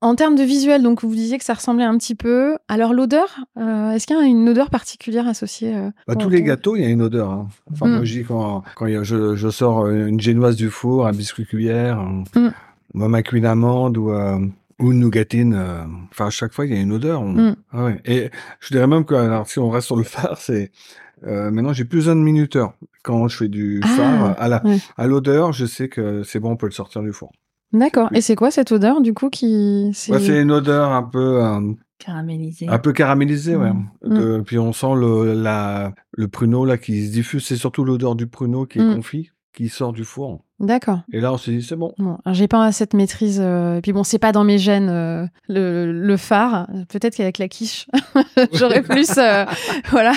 [0.00, 2.56] en termes de visuel, donc vous disiez que ça ressemblait un petit peu.
[2.68, 5.74] Alors l'odeur, est-ce qu'il y a une odeur particulière associée
[6.08, 7.30] Bah, tous les gâteaux, il y a une odeur.
[7.30, 7.48] Hein.
[7.72, 7.94] Enfin, Mm.
[7.96, 11.46] moi, je dis quand, quand a- je, je sors une génoise du four, un biscuit
[11.46, 11.98] cuillère,
[12.34, 12.48] Mm.
[13.00, 14.10] un macui d'amande ou,
[14.82, 15.54] ou une nougatine.
[15.54, 17.22] euh, Enfin, à chaque fois, il y a une odeur.
[17.22, 17.56] on- Mm.
[17.72, 18.00] Ah ouais.
[18.04, 20.70] Et je dirais même que, alors, si on reste sur le phare, c'est
[21.26, 22.74] euh, maintenant j'ai plus besoin de minuteur.
[23.04, 24.78] Quand je fais du Ah, phare, à la, ouais.
[24.96, 27.30] à l'odeur, je sais que c'est bon, on peut le sortir du four.
[27.72, 28.10] D'accord.
[28.12, 31.72] Et c'est quoi cette odeur du coup qui Ouais, c'est une odeur un peu, euh,
[31.98, 32.68] Caramélisé.
[32.68, 33.72] un peu caramélisée, ouais.
[33.72, 34.18] Mm.
[34.18, 37.46] De- Puis on sent le, la, le pruneau là qui se diffuse.
[37.46, 38.96] C'est surtout l'odeur du pruneau qui est Mm.
[38.96, 40.40] confit, qui sort du four.
[40.60, 41.00] D'accord.
[41.12, 41.92] Et là, on s'est dit, c'est bon.
[41.98, 43.40] Bon, j'ai pas cette maîtrise.
[43.42, 46.68] euh, Et puis bon, c'est pas dans mes gènes euh, le, le phare.
[46.88, 47.86] Peut-être qu'avec la quiche,
[48.52, 49.10] j'aurais plus.
[49.18, 49.44] euh,
[49.90, 50.12] voilà.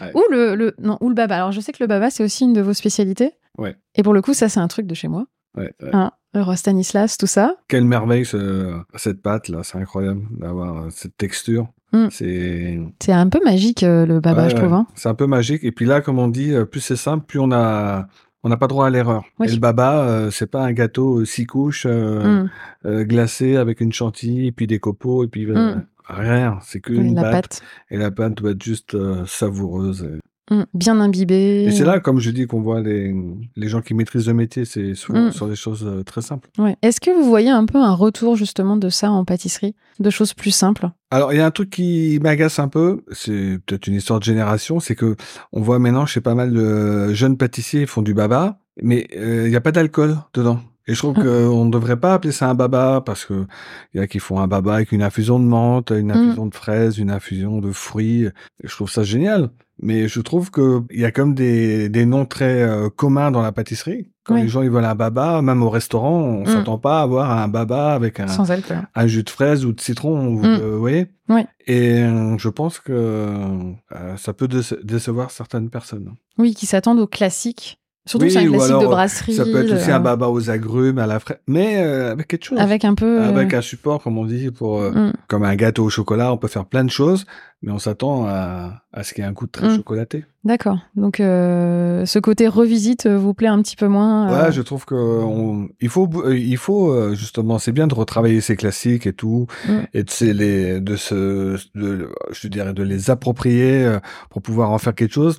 [0.00, 0.10] Ouais.
[0.14, 1.36] Ou le, le non ou le baba.
[1.36, 3.32] Alors je sais que le baba c'est aussi une de vos spécialités.
[3.58, 3.76] Ouais.
[3.94, 5.26] Et pour le coup, ça c'est un truc de chez moi.
[5.56, 5.90] Ouais, ouais.
[5.92, 7.54] Hein, le roi Stanislas, tout ça.
[7.68, 11.68] Quelle merveille ce- cette pâte là, c'est incroyable d'avoir cette texture.
[11.92, 12.08] Mm.
[12.10, 14.72] C'est un peu magique le baba, Ouais, je trouve.
[14.72, 14.86] hein.
[14.96, 15.62] c'est un peu magique.
[15.62, 18.08] Et puis là, comme on dit, plus c'est simple, plus on a
[18.44, 19.24] on n'a pas droit à l'erreur.
[19.40, 19.48] Oui.
[19.48, 22.50] Et le baba, euh, c'est pas un gâteau euh, six couches euh, Mm.
[22.86, 25.84] euh, glacé avec une chantilly et puis des copeaux et puis Mm.
[26.06, 26.58] rien.
[26.62, 27.32] C'est que Oui, une la pâte.
[27.32, 27.62] pâte.
[27.90, 30.02] Et la pâte doit être juste savoureuse.
[30.04, 30.18] Et,
[30.50, 30.62] Mm.
[30.74, 31.64] Bien imbibée.
[31.64, 33.14] et c'est là, comme je dis, qu'on voit les,
[33.56, 34.64] les gens qui maîtrisent le métier.
[34.66, 35.32] C'est souvent Mm.
[35.32, 36.48] sur des choses euh, très simples.
[36.58, 36.76] Ouais.
[36.82, 40.34] Est-ce que vous voyez un peu un retour justement de ça en pâtisserie, de choses
[40.34, 40.90] plus simples?
[41.10, 44.24] Alors, il y a un truc qui m'agace un peu, c'est peut-être une histoire de
[44.24, 45.16] génération, c'est que
[45.52, 49.44] on voit maintenant chez pas mal de jeunes pâtissiers ils font du baba, mais euh,
[49.46, 50.60] il n'y a pas d'alcool dedans.
[50.86, 51.22] Et je trouve Mm.
[51.22, 53.46] qu'on ne devrait pas appeler ça un baba parce que
[53.94, 56.54] il y a qui font un baba avec une infusion de menthe, une infusion de
[56.54, 58.24] fraises, une infusion de fruits.
[58.24, 58.32] Et
[58.68, 59.48] je trouve ça génial.
[59.82, 63.42] Mais je trouve que il y a comme des, des noms très euh, communs dans
[63.42, 64.10] la pâtisserie.
[64.24, 64.42] Quand Oui.
[64.42, 66.46] les gens ils veulent un baba, même au restaurant, on Mm.
[66.46, 69.80] s'attend pas à avoir un baba avec un, sans un jus de fraise ou de
[69.80, 70.58] citron, vous, Mm.
[70.62, 71.46] euh, voyez Ouais.
[71.66, 73.72] Et euh, je pense que
[74.16, 76.14] ça peut déce- décevoir certaines personnes.
[76.38, 77.80] Oui, qui s'attendent au classique.
[78.06, 79.32] Surtout Oui, c'est un classique alors, de brasserie.
[79.34, 82.28] Ça peut être aussi de- un baba aux agrumes, à la fraise, mais euh, avec
[82.28, 82.58] quelque chose.
[82.58, 83.20] Avec un peu.
[83.22, 85.12] euh, Avec un support, comme on dit, pour euh, mm.
[85.26, 87.24] comme un gâteau au chocolat, on peut faire plein de choses,
[87.62, 89.76] mais on s'attend à, à ce qu'il y ait un goût très Mm.
[89.76, 90.24] chocolaté.
[90.44, 90.76] D'accord.
[90.94, 94.30] Donc, euh, ce côté revisite euh, vous plaît un petit peu moins.
[94.30, 97.86] euh, Ouais, je trouve que on, il faut, euh, il faut euh, justement, c'est bien
[97.86, 99.72] de retravailler ces classiques et tout, Mm.
[99.94, 104.76] et de les, de se, de, je dirais, de les approprier euh, pour pouvoir en
[104.78, 105.38] faire quelque chose.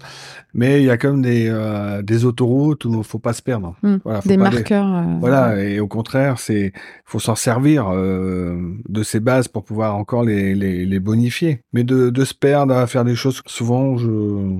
[0.56, 3.76] Mais il y a comme des, euh, des autoroutes où faut pas se perdre.
[3.84, 4.86] mm, Voilà, faut des pas marqueurs.
[4.96, 6.72] euh, Voilà, et au contraire, c'est,
[7.06, 11.62] faut s'en servir euh, de ces bases pour pouvoir encore les, les, les bonifier.
[11.74, 14.60] Mais de, de se perdre à faire des choses, souvent, je,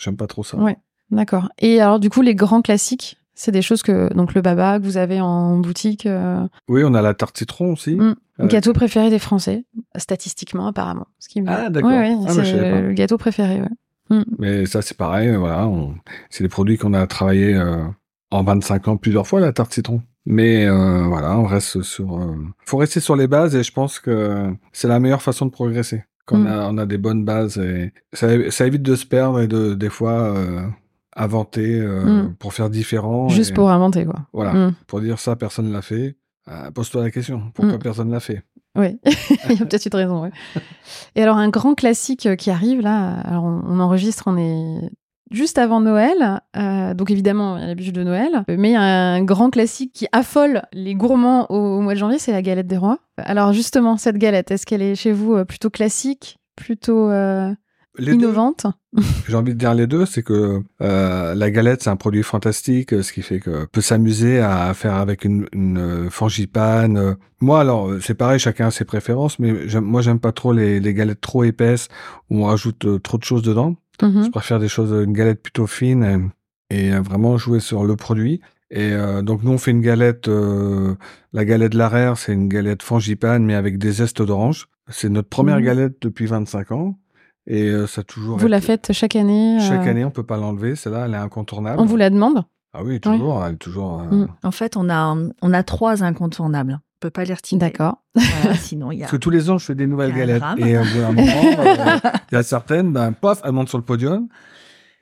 [0.00, 0.56] j'aime pas trop ça.
[0.58, 0.76] Ouais.
[1.10, 1.48] D'accord.
[1.58, 4.84] Et alors, du coup, les grands classiques, C'est des choses que donc le baba que
[4.84, 6.06] vous avez en boutique.
[6.06, 7.94] euh, Oui, on a la tarte citron aussi.
[7.94, 8.14] Mm.
[8.40, 9.64] Euh, Gâteau préféré des Français,
[9.96, 11.06] statistiquement apparemment.
[11.18, 11.90] Ce qui me- Ah, d'accord.
[11.90, 13.60] Ouais, ouais, Ah, c'est le gâteau préféré.
[13.60, 13.68] ouais.
[14.38, 15.68] Mais ça, c'est pareil, voilà.
[16.30, 17.84] C'est des produits qu'on a travaillé euh,
[18.30, 20.02] en 25 ans plusieurs fois, la tarte citron.
[20.26, 22.18] Mais euh, voilà, on reste sur.
[22.20, 22.34] euh,
[22.64, 26.04] faut rester sur les bases et je pense que c'est la meilleure façon de progresser.
[26.24, 26.46] Quand Mm.
[26.46, 29.46] on, a, on a des bonnes bases et ça, ça évite de se perdre et
[29.46, 30.66] de des fois euh,
[31.14, 32.34] inventer euh, Mm.
[32.38, 33.28] pour faire différent.
[33.28, 34.26] Juste et- pour inventer quoi.
[34.32, 36.16] Voilà, pour dire ça, personne l'a fait.
[36.74, 38.42] Pose-toi la question, pourquoi personne l'a fait?
[38.76, 38.98] Oui,
[39.50, 40.22] il y a peut-être une raison.
[40.22, 40.30] ouais.
[41.14, 44.90] Et alors, un grand classique qui arrive là, alors on, enregistre, on est
[45.30, 48.72] juste avant Noël, euh, donc évidemment, il y a la bûche de Noël, mais il
[48.72, 52.42] y a un grand classique qui affole les gourmands au, mois de janvier, c'est la
[52.42, 52.98] galette des rois.
[53.16, 57.52] Alors, justement, cette galette, est-ce qu'elle est chez vous euh, plutôt classique, plutôt euh,
[57.98, 58.66] Les innovante
[59.28, 62.90] J'ai envie de dire les deux, c'est que euh, la galette c'est un produit fantastique,
[63.02, 67.16] ce qui fait que peut s'amuser à faire avec une, une frangipane.
[67.40, 70.94] Moi alors c'est pareil, chacun a ses préférences, mais moi j'aime pas trop les, les
[70.94, 71.88] galettes trop épaisses
[72.30, 73.76] où on rajoute euh, trop de choses dedans.
[74.02, 74.24] Mhm.
[74.24, 76.30] Je préfère des choses, une galette plutôt fine
[76.70, 78.40] et, et, euh, vraiment jouer sur le produit.
[78.70, 80.94] Et euh, donc nous on fait une galette, euh,
[81.32, 84.68] la galette Larère, c'est une galette frangipane mais avec des zestes d'orange.
[84.88, 85.64] C'est notre première Mhm.
[85.64, 86.98] galette depuis 25 ans
[87.46, 88.38] et euh, ça a toujours.
[88.38, 90.74] Vous la faites chaque année euh, chaque année, on peut pas l'enlever.
[90.76, 91.80] Celle-là, elle est incontournable.
[91.80, 92.44] On vous la demande
[92.74, 93.44] Ah oui, toujours.
[93.44, 94.00] Elle est toujours.
[94.02, 94.28] euh, Mm.
[94.42, 96.74] En fait, on a, on a trois incontournables.
[96.80, 97.58] On peut pas les retirer.
[97.58, 97.96] D'accord.
[98.14, 99.04] Voilà, sinon, il y a.
[99.04, 100.42] Parce que tous les ans, je fais des nouvelles a galettes.
[100.58, 101.98] Et au bout d'un moment, euh,
[102.32, 104.28] il y a certaines, ben, paf, elles montent sur le podium.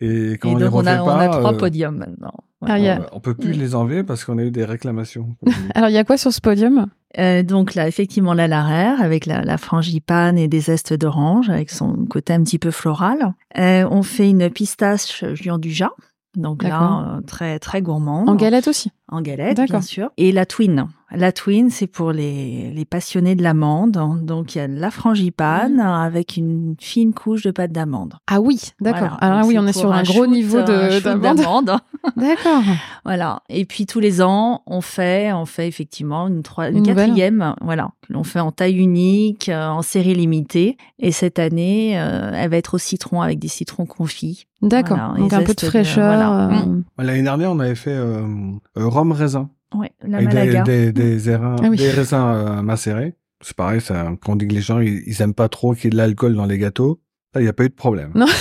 [0.00, 1.96] Et quand Et on les donc, on refait a, on pas, a trois euh, podiums
[1.96, 2.34] maintenant.
[2.66, 3.60] Ah, il y a- on, on peut plus Mm.
[3.60, 5.36] les enlever parce qu'on a eu des réclamations.
[5.74, 6.86] Alors, il y a quoi sur ce podium?
[7.18, 11.70] Euh, donc là, effectivement, la larère avec la, la frangipane et des zestes d'orange avec
[11.70, 13.34] son côté un petit peu floral.
[13.58, 15.92] Euh, on fait une pistache Juan du Jas.
[16.36, 18.24] Donc là, euh, très très gourmand.
[18.26, 20.10] En galette aussi En galette, bien sûr.
[20.16, 20.86] Et la twin.
[21.16, 23.92] La twin, c'est pour les, les passionnés de l'amande.
[24.22, 28.14] Donc il y a de la frangipane avec une fine couche de pâte d'amande.
[28.26, 29.00] Ah oui, d'accord.
[29.00, 29.14] Voilà.
[29.20, 31.36] Alors Donc, oui, on est sur un, gros shoot, niveau d'amande.
[31.36, 31.70] d'amande.
[32.16, 32.62] D'accord.
[33.04, 33.42] Voilà.
[33.48, 37.06] Et puis tous les ans, on fait, on fait effectivement une, trois, une, Une nouvelle
[37.06, 37.54] quatrième.
[37.62, 37.90] Voilà.
[38.12, 40.76] On fait en taille unique, euh, en série limitée.
[40.98, 44.46] Et cette année, euh, elle va être au citron avec des citrons confits.
[44.60, 44.96] D'accord.
[44.98, 46.06] Voilà, Donc un peu de fraîcheur.
[46.06, 46.62] voilà.
[46.62, 48.26] euh, L'année dernière, on avait fait euh,
[48.94, 49.50] rhum raisin.
[49.74, 49.90] Ouais.
[50.02, 50.62] La avec Malaga.
[50.62, 51.76] des, des, airains- Ah oui.
[51.76, 53.14] des raisins euh, macérés.
[53.40, 55.84] C'est pareil, ça, quand on dit que les gens, ils, ils aiment pas trop qu'il
[55.84, 57.00] y ait de l'alcool dans les gâteaux.
[57.34, 58.10] Là, il n'y a pas eu de problème.
[58.14, 58.26] Non.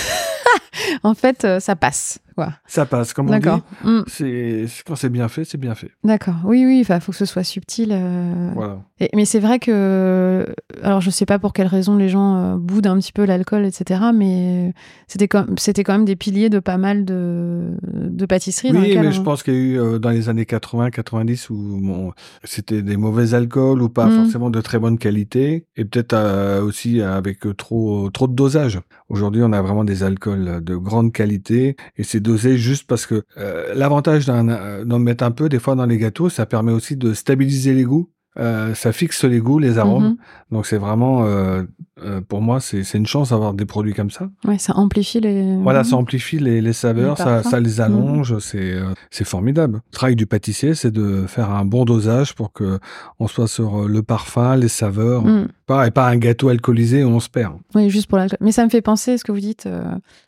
[1.05, 2.19] En fait, euh, ça passe.
[2.33, 2.49] Quoi.
[2.67, 3.47] Ça passe, comme on dit.
[3.83, 5.91] Mm, C'est, quand c'est bien fait, c'est bien fait.
[6.03, 6.35] D'accord.
[6.45, 6.83] Oui, oui.
[6.87, 7.89] Il faut que ce soit subtil.
[7.91, 8.51] euh.
[8.55, 8.81] Voilà.
[8.99, 10.45] Et- mais c'est vrai que,
[10.81, 13.65] alors je sais pas pour quelle raison les gens euh, boudent un petit peu l'alcool,
[13.65, 14.01] etc.
[14.13, 14.73] Mais
[15.07, 18.71] c'était comme, c'était quand même des piliers de pas mal de, de pâtisseries.
[18.71, 20.89] dans Oui, lesquelles mais je pense qu'il y a eu euh, dans les années 80,
[20.91, 22.11] 90 où bon,
[22.43, 24.23] c'était des mauvais alcools ou pas Mm.
[24.23, 28.79] forcément de très bonne qualité et peut-être aussi avec trop trop de dosage.
[29.09, 33.23] Aujourd'hui, on a vraiment des alcools de grande qualité et c'est dosé juste parce que
[33.37, 36.95] euh, l'avantage euh, d'en mettre un peu des fois dans les gâteaux, ça permet aussi
[36.95, 38.09] de stabiliser les goûts.
[38.39, 40.03] Euh, ça fixe les goûts, les arômes.
[40.03, 40.17] Mhm.
[40.51, 41.63] Donc c'est vraiment, euh,
[42.03, 44.29] euh, pour moi, c'est une chance d'avoir des produits comme ça.
[44.45, 45.55] Ouais, ça amplifie les.
[45.57, 49.81] Voilà, ça amplifie les, les saveurs, Les ça, les allonge, c'est euh, c'est formidable.
[49.85, 52.79] Le travail du pâtissier, c'est de faire un bon dosage pour que
[53.19, 55.47] on soit sur le parfum, les saveurs, Mm.
[55.67, 57.53] pas et pas un gâteau alcoolisé où on se perd.
[57.75, 58.39] Oui, juste pour l'alcool.
[58.41, 59.67] Mais ça me fait penser, ce que vous dites,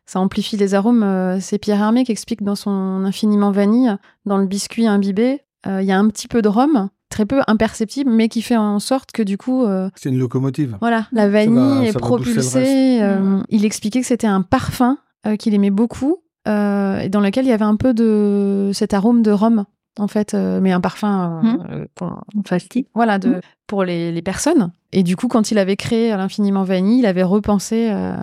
[0.06, 1.38] ça amplifie les arômes.
[1.40, 3.96] c'est Pierre Hermé qui explique dans son Infiniment Vanille,
[4.26, 8.12] dans le biscuit imbibé, il y a un petit peu de rhum, très peu imperceptible,
[8.12, 10.78] mais qui fait en sorte que du coup, euh, C'est une locomotive.
[10.82, 13.02] voilà, la vanille est va propulsée.
[13.02, 17.46] euh, il expliquait que c'était un parfum euh, qu'il aimait beaucoup euh, et dans lequel
[17.46, 19.64] il y avait un peu de cet arôme de rhum.
[19.98, 21.42] En fait, euh, mais un parfum,
[21.72, 22.22] euh, pour-
[22.94, 23.40] voilà, de, Mhm.
[23.66, 24.72] pour les, les personnes.
[24.92, 28.14] Et du coup, quand il avait créé l'infiniment vanille, il avait repensé euh,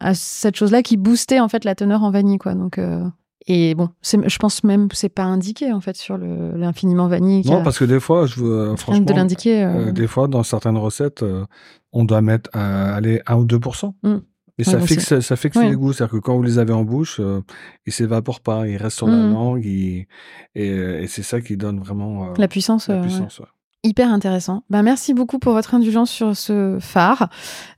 [0.00, 2.54] à cette chose-là qui boostait en fait la teneur en vanille, quoi.
[2.54, 3.04] Donc, euh,
[3.52, 7.42] et bon, je pense même que c'est pas indiqué en fait sur l'infiniment vanille.
[7.46, 9.64] Non, a- parce que des fois, je veux, franchement, de l'indiquer.
[9.64, 11.44] euh, euh, des fois dans certaines recettes, euh,
[11.92, 13.58] on doit mettre aller 1 ou 2
[14.02, 14.16] Mm.
[14.58, 16.84] Et ça donc fixe, ça fixe les goûts, c'est-à-dire que quand vous les avez en
[16.84, 17.40] bouche, euh,
[17.86, 19.32] ils s'évaporent pas, ils restent sur la Mm.
[19.32, 20.06] langue, ils-
[20.54, 22.88] et, et c'est ça qui donne vraiment la puissance.
[22.88, 23.00] la ouais.
[23.06, 23.38] puissance.
[23.38, 23.46] ouais.
[23.82, 24.62] Hyper intéressant.
[24.68, 27.30] Ben, merci beaucoup pour votre indulgence sur ce phare.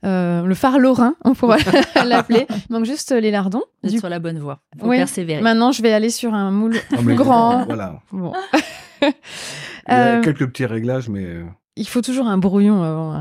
[0.05, 1.59] Euh, le phare lorrain, on pourrait
[2.05, 2.45] l'appeler.
[2.69, 3.61] Donc juste les lardons.
[3.83, 4.59] Vous êtes Du- sur la bonne voie.
[4.79, 4.97] Faut Oui.
[4.97, 5.41] persévérer.
[5.41, 7.63] Maintenant, je vais aller sur un moule Non, plus grand.
[7.65, 7.99] Voilà.
[8.11, 8.33] Bon.
[9.01, 11.45] Il y a Euh, quelques petits réglages, mais, euh,
[11.77, 13.11] Il faut toujours un brouillon avant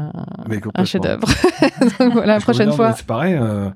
[0.74, 1.26] un, chef-d'œuvre.
[2.00, 2.92] Donc voilà, la prochaine dire, fois.
[2.94, 3.68] C'est pareil, euh,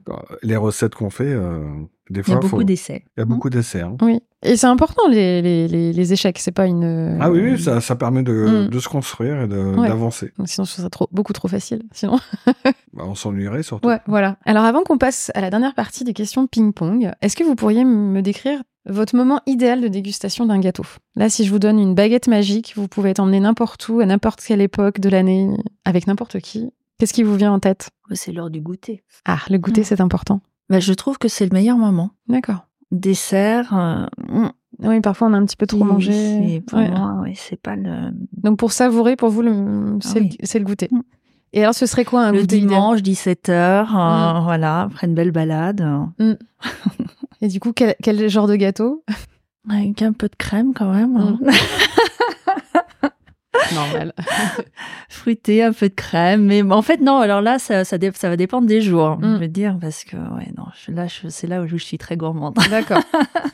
[0.43, 1.65] les recettes qu'on fait, euh,
[2.09, 3.05] Des Il y a beaucoup faut- d'essais.
[3.17, 3.81] il y a beaucoup d'essais.
[3.81, 3.97] hein.
[4.01, 4.21] Oui.
[4.45, 6.39] Et c'est important les, les, les, les échecs.
[6.39, 7.19] C'est pas une.
[7.21, 8.69] Ah oui, oui, ça, ça permet de, Mm.
[8.69, 9.89] de se construire et Ouais.
[9.89, 10.33] d'avancer.
[10.45, 11.83] Sinon, ce serait trop, beaucoup trop facile.
[11.93, 12.19] Sinon.
[12.93, 13.89] Bah, on s'ennuierait surtout.
[13.89, 14.39] Ouais, voilà.
[14.47, 17.85] Alors avant qu'on passe à la dernière partie des questions ping-pong, est-ce que vous pourriez
[17.85, 20.85] me décrire votre moment idéal de dégustation d'un gâteau?
[21.17, 24.07] Là, si je vous donne une baguette magique, vous pouvez être emmené n'importe où, à
[24.07, 25.49] n'importe quelle époque de l'année,
[25.85, 26.71] avec n'importe qui.
[26.99, 27.91] Qu'est-ce qui vous vient en tête?
[28.13, 29.03] C'est l'heure du goûter.
[29.27, 29.85] Ah, le goûter, Mm.
[29.85, 30.41] c'est important.
[30.69, 32.11] Bah, je trouve que c'est le meilleur moment.
[32.29, 32.67] D'accord.
[32.91, 34.49] Dessert, euh, mm,
[34.83, 36.13] Oui, parfois on a un petit peu trop mangé.
[36.13, 36.91] c'est- Pour Ouais.
[36.91, 38.11] moi, ouais, c'est pas le,
[38.43, 40.59] Donc pour savourer, pour vous, le- c'est Ah oui.
[40.61, 40.89] le, goûter.
[40.91, 41.01] Mm.
[41.53, 44.43] Et alors, ce serait quoi un le goûter dimanche, 17h, Mm.
[44.45, 45.81] voilà, après une belle balade.
[46.21, 46.37] euh,
[47.41, 49.05] Et du coup, quel, quel genre de gâteau?
[49.71, 51.17] Avec un peu de crème quand même.
[51.17, 51.39] hein.
[53.75, 54.13] Normal.
[55.09, 56.45] Fruité, un peu de crème.
[56.47, 59.35] Mais en fait, non, alors là, ça, ça, dé- ça va dépendre des jours, Mm.
[59.35, 62.17] je veux dire, parce que, ouais, non, je, là, c'est là où je suis très
[62.17, 62.55] gourmande.
[62.71, 63.03] D'accord.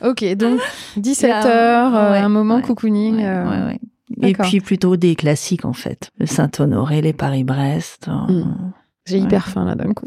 [0.03, 0.59] Ok, donc
[0.97, 3.17] 17h, Ouais, un moment ouais, cocooning.
[3.17, 3.73] Ouais, euh.
[4.21, 6.11] Et puis plutôt des classiques, en fait.
[6.19, 8.07] Le Saint-Honoré, les Paris-Brest.
[8.07, 8.71] euh, Mm.
[9.05, 10.05] J'ai hyper faim là d'un coup.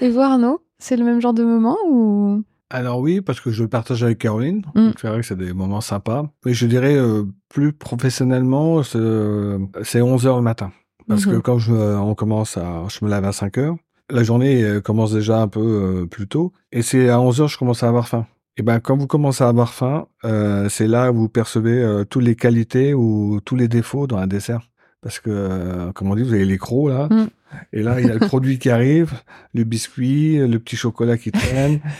[0.00, 2.42] Et vous Arnaud, c'est le même genre de moment ou?
[2.70, 4.62] Alors oui, parce que je le partage avec Caroline.
[4.74, 4.90] Mm.
[5.00, 6.26] C'est vrai que c'est des moments sympas.
[6.44, 10.72] Mais je dirais euh, plus professionnellement, c'est euh, c'est 11 heures le matin.
[11.06, 11.42] Parce que Mhm.
[11.42, 13.76] quand je, on commence à, je me lève à 5 heures,
[14.10, 16.52] la journée euh, commence déjà un peu euh, plus tôt.
[16.72, 18.26] Et c'est à 11 heures je commence à avoir faim.
[18.56, 22.04] Et ben quand vous commencez à avoir faim, euh, c'est là où vous percevez euh,
[22.04, 24.60] toutes les qualités ou tous les défauts dans un dessert.
[25.02, 27.08] Parce que, euh, comme on dit, vous avez les crocs là.
[27.10, 27.28] Mm.
[27.74, 29.12] Et là, il y a le produit qui arrive,
[29.52, 31.80] le biscuit, le petit chocolat qui traîne.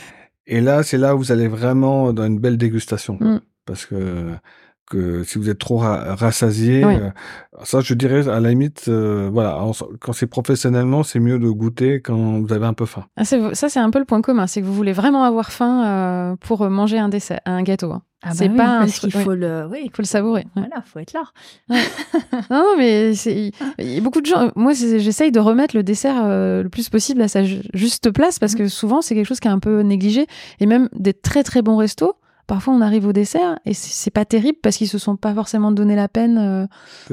[0.47, 3.17] Et là, c'est là où vous allez vraiment dans une belle dégustation.
[3.19, 3.39] Mm.
[3.65, 4.31] Parce que,
[4.91, 6.95] que si vous êtes trop ra- rassasié, Oui.
[6.97, 7.09] euh,
[7.63, 11.49] ça, je dirais, à la limite, euh, voilà, en- quand c'est professionnellement, c'est mieux de
[11.49, 13.05] goûter quand vous avez un peu faim.
[13.17, 15.83] Ah, Ça, c'est un peu le point commun, c'est que vous voulez vraiment avoir faim
[15.85, 17.91] euh, pour manger un dessert, un gâteau.
[17.91, 18.03] hein.
[18.25, 19.23] Ah bah c'est oui, pas un parce truc- qu'il ouais.
[19.23, 20.45] faut le, oui, Il faut le savourer.
[20.55, 21.23] Voilà, faut être là.
[22.49, 24.51] Non, non, mais c'est- il y a beaucoup de gens.
[24.55, 28.39] Moi, j'essaye de remettre le dessert euh, le plus possible à sa ju- juste place
[28.39, 30.25] parce que souvent, c'est quelque chose qui est un peu négligé.
[30.59, 32.15] Et même des très très bons restos,
[32.47, 35.71] parfois on arrive au dessert et c'est pas terrible parce qu'ils se sont pas forcément
[35.71, 36.67] donné la peine euh,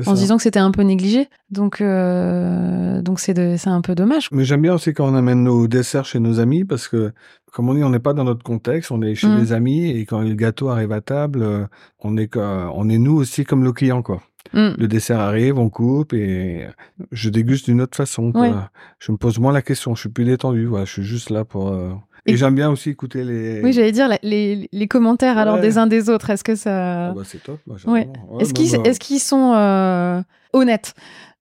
[0.07, 1.29] en se disant que c'était un peu négligé.
[1.51, 4.29] Donc, euh, donc c'est de- c'est un peu dommage.
[4.33, 7.13] Mais j'aime bien aussi quand on amène nos desserts chez nos amis parce que,
[7.53, 9.41] comme on dit, on n'est pas dans notre contexte, on est chez Mm.
[9.41, 11.67] des amis et quand le gâteau arrive à table, euh,
[12.01, 14.23] on est, on est nous aussi comme le client, quoi.
[14.53, 14.71] Mm.
[14.79, 16.67] Le dessert arrive, on coupe et
[17.11, 18.33] je déguste d'une autre façon.
[18.33, 18.71] quoi.
[18.99, 20.67] Je me pose moins la question, je suis plus détendu.
[20.67, 21.69] Voilà, je suis juste là pour.
[21.69, 21.93] euh,
[22.27, 23.61] Et, Et- j'aime bien aussi écouter les.
[23.63, 26.31] Oui, j'allais dire les, les commentaires alors des uns des autres.
[26.31, 27.09] Est-ce que ça.
[27.09, 27.59] Ah bah, c'est top.
[27.67, 27.95] moi, j'adore.
[27.95, 28.09] Ouais.
[28.31, 30.23] Ouais, Est-ce qu'ils même, euh, est-ce qu'ils sont euh,
[30.53, 30.95] honnêtes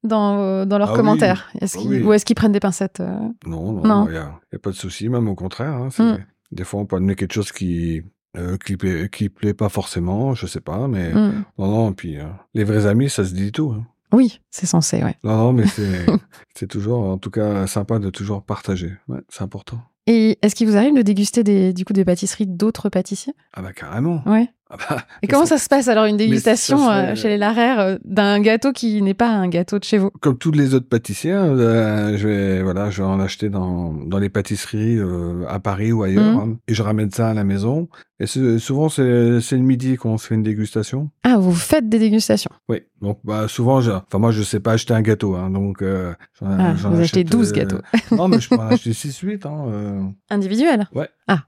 [0.04, 0.98] dans, dans leurs Ah oui.
[0.98, 1.50] commentaires?
[1.62, 2.04] Est-ce Ah qu'ils- oui.
[2.04, 3.16] Ou est-ce qu'ils prennent des pincettes euh?
[3.46, 5.74] Non, non, il n'y a, pas de souci, même au contraire.
[5.74, 6.26] hein, c'est- Mm.
[6.52, 8.02] Des fois, on peut amener quelque chose qui.
[8.38, 11.44] Euh, qui, plaît, qui plaît pas forcément, je sais pas, mais Mm.
[11.58, 12.24] non, non, et puis euh,
[12.54, 13.74] les vrais amis, ça se dit tout.
[13.78, 13.86] hein.
[14.14, 15.18] Oui, c'est censé, ouais.
[15.26, 16.06] Non, non, mais c'est
[16.56, 18.94] c'est toujours, en tout cas, sympa de toujours partager.
[19.10, 19.82] Ouais, c'est important.
[20.08, 23.34] Et est-ce qu'il vous arrive de déguster des, du coup des pâtisseries d'autres pâtissiers?
[23.54, 24.24] Ah bah carrément.
[24.26, 24.50] Ouais.
[24.74, 27.80] Ah bah, Et comment ça- se passe alors une dégustation serait- euh, chez les Larère
[27.80, 30.10] euh, d'un gâteau qui n'est pas un gâteau de chez vous?
[30.22, 33.92] Comme tous les autres pâtissiers, hein, euh, je vais voilà, je vais en acheter dans
[33.94, 36.40] dans les pâtisseries euh, à Paris ou ailleurs, Mhm.
[36.54, 37.90] hein, et je ramène ça à la maison.
[38.20, 41.10] Et souvent c'est le midi qu'on se fait une dégustation.
[41.24, 42.52] Ah, vous faites des dégustations?
[42.70, 45.82] Oui, donc bah souvent, je, enfin moi je sais pas acheter un gâteau, hein, donc
[45.82, 47.80] euh, j'en- Ah, j'en vous achetez achète, 12 euh, gâteaux.
[48.12, 49.48] non, mais je peux en acheter 6-8.
[49.48, 50.14] Hein.
[50.30, 51.10] Individuels Ouais.
[51.32, 51.44] Ah.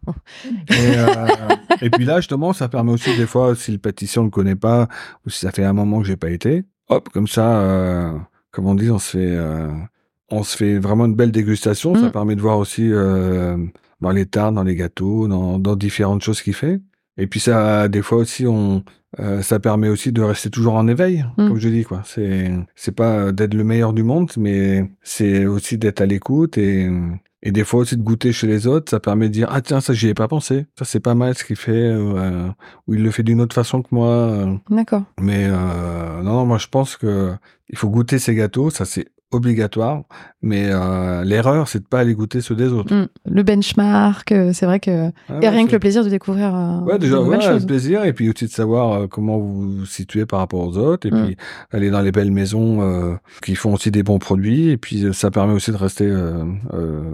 [0.69, 1.27] Et, euh,
[1.81, 4.55] et puis là, justement, ça permet aussi des fois, si le pâtissier on le connaît
[4.55, 4.87] pas,
[5.25, 8.11] ou si ça fait un moment que j'ai pas été, hop, comme ça, euh,
[8.51, 9.69] comme on dit, on se fait, euh,
[10.29, 11.95] on se fait vraiment une belle dégustation.
[11.95, 12.11] Ça Mm.
[12.11, 16.53] permet de voir aussi dans les tartes, dans les gâteaux, dans, dans différentes choses qu'il
[16.53, 16.79] fait.
[17.17, 18.83] Et puis ça, des fois aussi, on,
[19.19, 21.47] euh, ça permet aussi de rester toujours en éveil, Mm.
[21.49, 22.01] comme je dis quoi.
[22.05, 26.89] C'est, c'est pas d'être le meilleur du monde, mais c'est aussi d'être à l'écoute et
[27.45, 29.81] et des fois aussi de goûter chez les autres, ça permet de dire ah tiens
[29.81, 32.47] ça j'y ai pas pensé, ça c'est pas mal ce qu'il fait, euh,
[32.87, 34.07] ou il le fait d'une autre façon que moi.
[34.09, 34.55] euh.
[34.69, 35.03] d'accord.
[35.19, 37.33] Mais euh, non non moi je pense que
[37.69, 40.03] il faut goûter ces gâteaux, ça c'est obligatoire.
[40.41, 42.93] Mais euh, l'erreur c'est de pas aller goûter ceux des autres.
[42.93, 43.07] Mm.
[43.25, 45.07] Le benchmark, euh, c'est vrai que.
[45.29, 48.03] Ah Et ouais, rien que le plaisir de découvrir euh, Ouais, déjà, ouais, le plaisir,
[48.05, 51.11] et puis aussi de savoir euh, comment vous vous situez par rapport aux autres, et
[51.11, 51.25] Mm.
[51.25, 51.37] puis
[51.71, 55.53] aller dans les belles maisons qui font aussi des bons produits, et puis ça permet
[55.53, 56.11] aussi de rester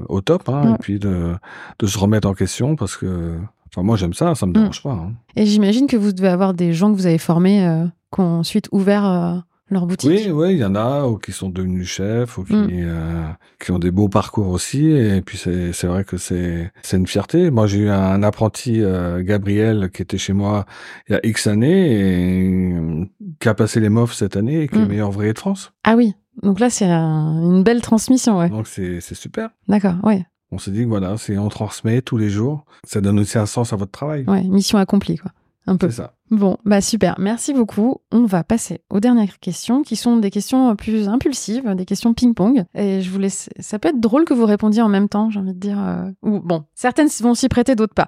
[0.07, 1.33] au top, hein, et puis de,
[1.79, 3.35] de se remettre en question, parce que,
[3.71, 4.53] enfin, moi j'aime ça, ça me Mm.
[4.53, 4.91] dérange pas.
[4.91, 5.11] hein.
[5.35, 8.39] Et j'imagine que vous devez avoir des gens que vous avez formés euh, qui ont
[8.39, 9.35] ensuite ouvert euh,
[9.71, 12.53] leur boutique Oui, oui, il y en a ou qui sont devenus chefs ou qui,
[12.53, 12.67] Mm.
[12.71, 13.27] euh,
[13.63, 14.87] qui ont des beaux parcours aussi.
[14.87, 17.51] Et puis c'est vrai que c'est une fierté.
[17.51, 20.65] Moi, j'ai eu un apprenti, euh, Gabriel, qui était chez moi
[21.07, 23.05] il y a X années et euh,
[23.39, 24.81] qui a passé les MOF cette année et qui est Mm.
[24.81, 25.71] le meilleur ouvrier de France.
[25.83, 26.13] Ah oui,
[26.43, 28.49] donc là c'est un- une belle transmission, ouais.
[28.49, 29.49] Donc c'est super.
[29.67, 32.65] D'accord, ouais, On se dit que voilà, on transmet tous les jours.
[32.83, 34.23] Ça donne aussi un sens à votre travail.
[34.27, 35.31] ouais, mission accomplie, quoi.
[35.69, 35.89] Un peu.
[35.89, 36.13] C'est ça.
[36.31, 37.97] Bon, bah super, merci beaucoup.
[38.11, 42.65] On va passer aux dernières questions qui sont des questions plus impulsives, des questions ping-pong.
[42.75, 43.49] Et je vous laisse.
[43.59, 45.79] Ça peut être drôle que vous répondiez en même temps, j'ai envie de dire.
[45.79, 48.07] euh, Ou bon, certaines vont s'y prêter, d'autres pas.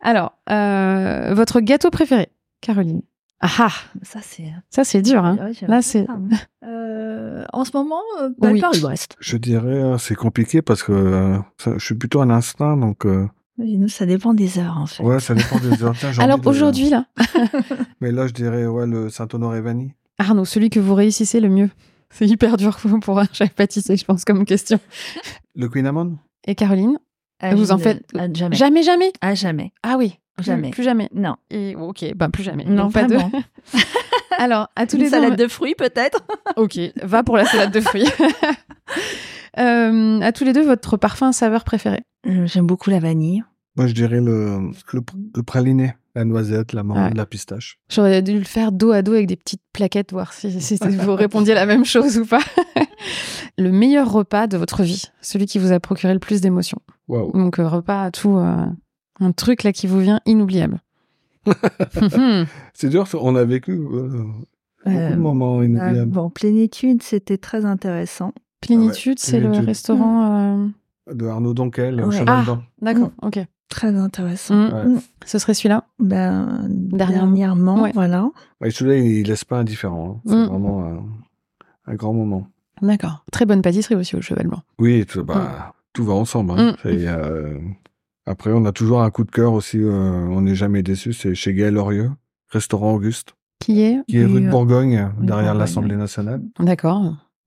[0.00, 2.28] Alors, euh, votre gâteau préféré,
[2.60, 3.02] Caroline?
[3.40, 3.68] Ah ah,
[4.02, 4.52] Ça, c'est.
[4.70, 5.36] ça c'est dur, hein.
[5.40, 6.20] Ouais, j'aime Là, c'est- hein.
[6.64, 8.54] Euh, en ce moment, euh, Oui.
[8.54, 9.16] le Paris-Brest.
[9.18, 13.04] Je dirais euh, c'est compliqué parce que euh, ça- je suis plutôt un instinct, donc
[13.04, 13.26] euh,
[13.58, 15.02] Oui, nous, ça dépend des heures, en fait.
[15.02, 15.94] ouais, ça dépend des heures.
[15.98, 17.06] Tiens, Alors aujourd'hui, là,
[18.00, 19.92] Mais là, je dirais ouais le Saint-Honoré-Vanille.
[20.18, 21.70] Arnaud, celui que vous réussissez le mieux.
[22.10, 24.78] C'est hyper dur pour un chef pâtissier, je pense, comme question.
[25.54, 26.98] Le Queen Amon Et Caroline
[27.40, 28.56] Ah, Vous en faites- ah, jamais.
[28.56, 29.72] Jamais, jamais Ah, jamais.
[29.82, 30.70] Ah oui, plus- Jamais.
[30.70, 31.08] Plus jamais.
[31.14, 31.36] Non.
[31.50, 32.64] Et ok, bah plus jamais.
[32.64, 33.16] Non, Donc, pas de-.
[34.38, 35.16] Alors, à tous Une les deux.
[35.16, 36.24] salade de fruits, peut-être
[36.56, 38.08] Ok, va pour la salade de fruits.
[39.58, 43.42] Euh, à tous les deux, votre parfum saveur préféré Euh, J'aime beaucoup la vanille.
[43.76, 45.00] Moi, je dirais le, le,
[45.36, 45.94] le praliné.
[46.14, 47.14] La noisette, la menthe, Ouais.
[47.14, 47.78] la pistache.
[47.90, 51.14] J'aurais dû le faire dos à dos avec des petites plaquettes, voir si, si vous
[51.14, 52.40] répondiez la même chose ou pas.
[53.58, 56.78] le meilleur repas de votre vie, celui qui vous a procuré le plus d'émotions.
[57.08, 57.32] Waouh.
[57.32, 58.66] Donc, euh, repas à tout, euh,
[59.20, 60.80] un truc là qui vous vient inoubliable.
[61.46, 62.46] Mhm.
[62.74, 63.78] C'est dur, on a vécu euh,
[64.08, 66.10] beaucoup Euh, de moments Ah, inoubliables.
[66.10, 68.32] bon, plénitude, c'était très intéressant.
[68.60, 70.24] Plénitude, c'est le restaurant.
[70.24, 70.66] euh,
[71.14, 72.10] De Arnaud Donquel, Ouais.
[72.16, 72.42] Cheval Ah.
[72.44, 72.62] Blanc.
[72.80, 73.40] D'accord, ok.
[73.68, 74.54] Très intéressant.
[74.54, 74.72] Mm.
[74.74, 74.84] Ouais.
[74.84, 75.00] Mm.
[75.24, 77.26] Ce serait celui-là Ben, Dernièrement.
[77.32, 77.90] dernièrement, Ouais.
[77.94, 78.28] voilà.
[78.64, 80.16] Et celui-là, il, il laisse pas indifférent.
[80.16, 80.20] hein.
[80.26, 80.44] C'est Mm.
[80.46, 81.02] vraiment un,
[81.92, 82.46] un grand moment.
[82.82, 83.24] D'accord.
[83.32, 84.62] Très bonne pâtisserie aussi au Cheval Blanc.
[84.78, 86.52] Oui, tout, bah, tout va ensemble.
[86.52, 86.72] hein.
[86.72, 86.76] Mm.
[86.82, 87.58] C'est, euh,
[88.26, 89.78] Après, on a toujours un coup de cœur aussi.
[89.78, 89.90] euh,
[90.28, 91.12] on n'est jamais déçu.
[91.12, 92.10] C'est chez Gaël Lorieux,
[92.48, 96.40] restaurant Auguste, Qui est qui est rue de euh, Bourgogne, de derrière l'Assemblée nationale.
[96.60, 97.02] D'accord.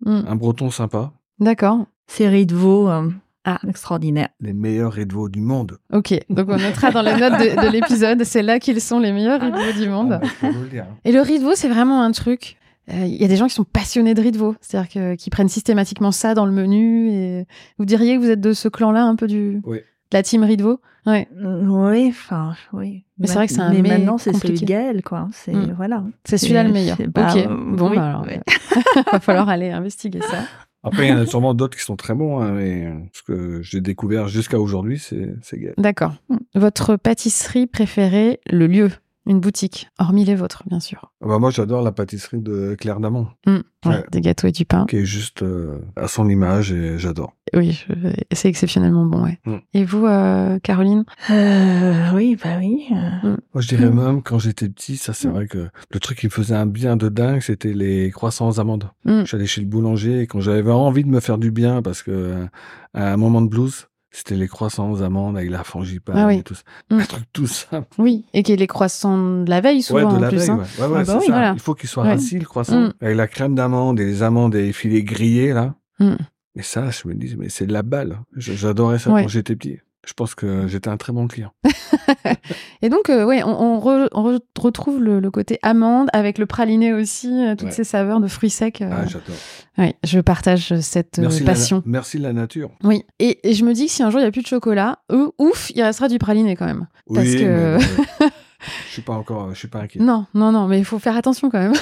[0.06, 0.22] Mm.
[0.28, 1.12] Un breton sympa.
[1.40, 1.86] D'accord.
[2.08, 3.10] Série de veau euh,
[3.46, 3.60] Ah.
[3.68, 4.30] extraordinaire.
[4.42, 5.78] Les meilleurs rideaux du monde.
[5.94, 6.14] Ok.
[6.30, 8.24] Donc on notera dans les notes de, de l'épisode.
[8.24, 10.20] C'est là qu'ils sont les meilleurs riz de veau du monde.
[10.22, 10.86] Ah, bah, le dire.
[11.06, 12.58] Et le riz de veau, c'est vraiment un truc.
[12.92, 15.16] euh, Il y a des gens qui sont passionnés de riz de veau, c'est-à-dire que-
[15.16, 17.10] qui prennent systématiquement ça dans le menu.
[17.12, 17.46] Et
[17.80, 19.80] vous diriez que vous êtes de ce clan-là, un peu du Oui.
[20.14, 20.80] La team veau.
[21.06, 21.28] Ouais.
[21.36, 23.04] Mm, Oui, enfin, oui.
[23.20, 24.66] Mais c'est vrai que c'est un Mais maintenant, c'est celui compliqué.
[24.66, 25.28] de Gaël, quoi.
[25.34, 25.74] C'est, Mm.
[25.78, 26.04] voilà.
[26.24, 26.98] C'est celui-là le meilleur.
[26.98, 27.48] c'est- bah, ok.
[27.78, 28.26] Bon, oui, bah alors,
[29.12, 30.40] va falloir aller investiguer ça.
[30.84, 33.62] Après, il y en a sûrement d'autres qui sont très bons, hein, mais ce que
[33.64, 35.74] j'ai découvert jusqu'à aujourd'hui, c'est c'est Gaël.
[35.78, 36.14] D'accord.
[36.54, 38.92] Votre pâtisserie préférée, le lieu,
[39.28, 41.12] une boutique, hormis les vôtres, bien sûr.
[41.24, 43.52] Ah bah, moi, j'adore la pâtisserie de Claire Damon, Mm.
[43.86, 44.04] Ouais, Ouais.
[44.12, 44.86] Des gâteaux et du pain.
[44.88, 47.34] qui est juste euh, à son image et j'adore.
[47.56, 49.40] Oui, je- c'est exceptionnellement bon, ouais.
[49.46, 49.58] Mm.
[49.76, 51.06] Et vous, euh, Caroline?
[51.30, 52.86] Euh, oui, bah oui.
[52.92, 56.26] euh, Moi, je dirais même, quand j'étais petit, ça, c'est vrai que le truc qui
[56.26, 58.90] me faisait un bien de dingue, c'était les croissants aux amandes.
[59.06, 62.48] Allé chez le boulanger et quand j'avais envie de me faire du bien, parce que
[62.96, 66.38] à un moment de blues, c'était les croissants aux amandes avec la frangipane Ah oui.
[66.40, 66.64] et tout ça.
[66.90, 67.00] Mm.
[67.00, 67.88] Un truc tout simple.
[67.98, 70.38] Oui, et qui est les croissants de la veille, souvent, ouais, de en la plus.
[70.38, 70.58] veille, hein.
[70.80, 70.86] ouais.
[70.86, 71.32] Ouais, ouais, Ah bah oui, ça.
[71.34, 71.54] voilà.
[71.54, 72.10] Il faut qu'il soit Ouais.
[72.10, 72.94] rassis, le croissant, Mm.
[73.02, 75.76] avec la crème d'amande et les amandes et les filets grillés, là.
[76.00, 76.16] Mm.
[76.58, 78.20] Et ça, je me dis, mais c'est de la balle.
[78.38, 79.80] J'adorais ça quand j'étais petit.
[80.06, 81.52] Je pense que j'étais un très bon client.
[82.82, 86.38] Et donc, euh, ouais, on, on re- on re- retrouve le, le côté amande avec
[86.38, 87.74] le praliné aussi, euh, toutes Ouais.
[87.74, 88.82] ces saveurs de fruits secs.
[88.82, 88.90] euh.
[88.92, 89.36] Ah, j'adore.
[89.78, 91.82] Ouais, je partage cette la, passion.
[91.86, 92.70] merci la nature.
[92.84, 94.48] Oui, et, et je me dis que si un jour il n'y a plus de
[94.48, 95.00] chocolat,
[95.40, 96.88] ouf, il restera du praliné quand même.
[97.14, 97.80] Parce oui, que- mais, euh,
[98.88, 100.00] je suis pas encore, je suis pas inquiet.
[100.00, 101.74] Non, non, non, mais il faut faire attention quand même,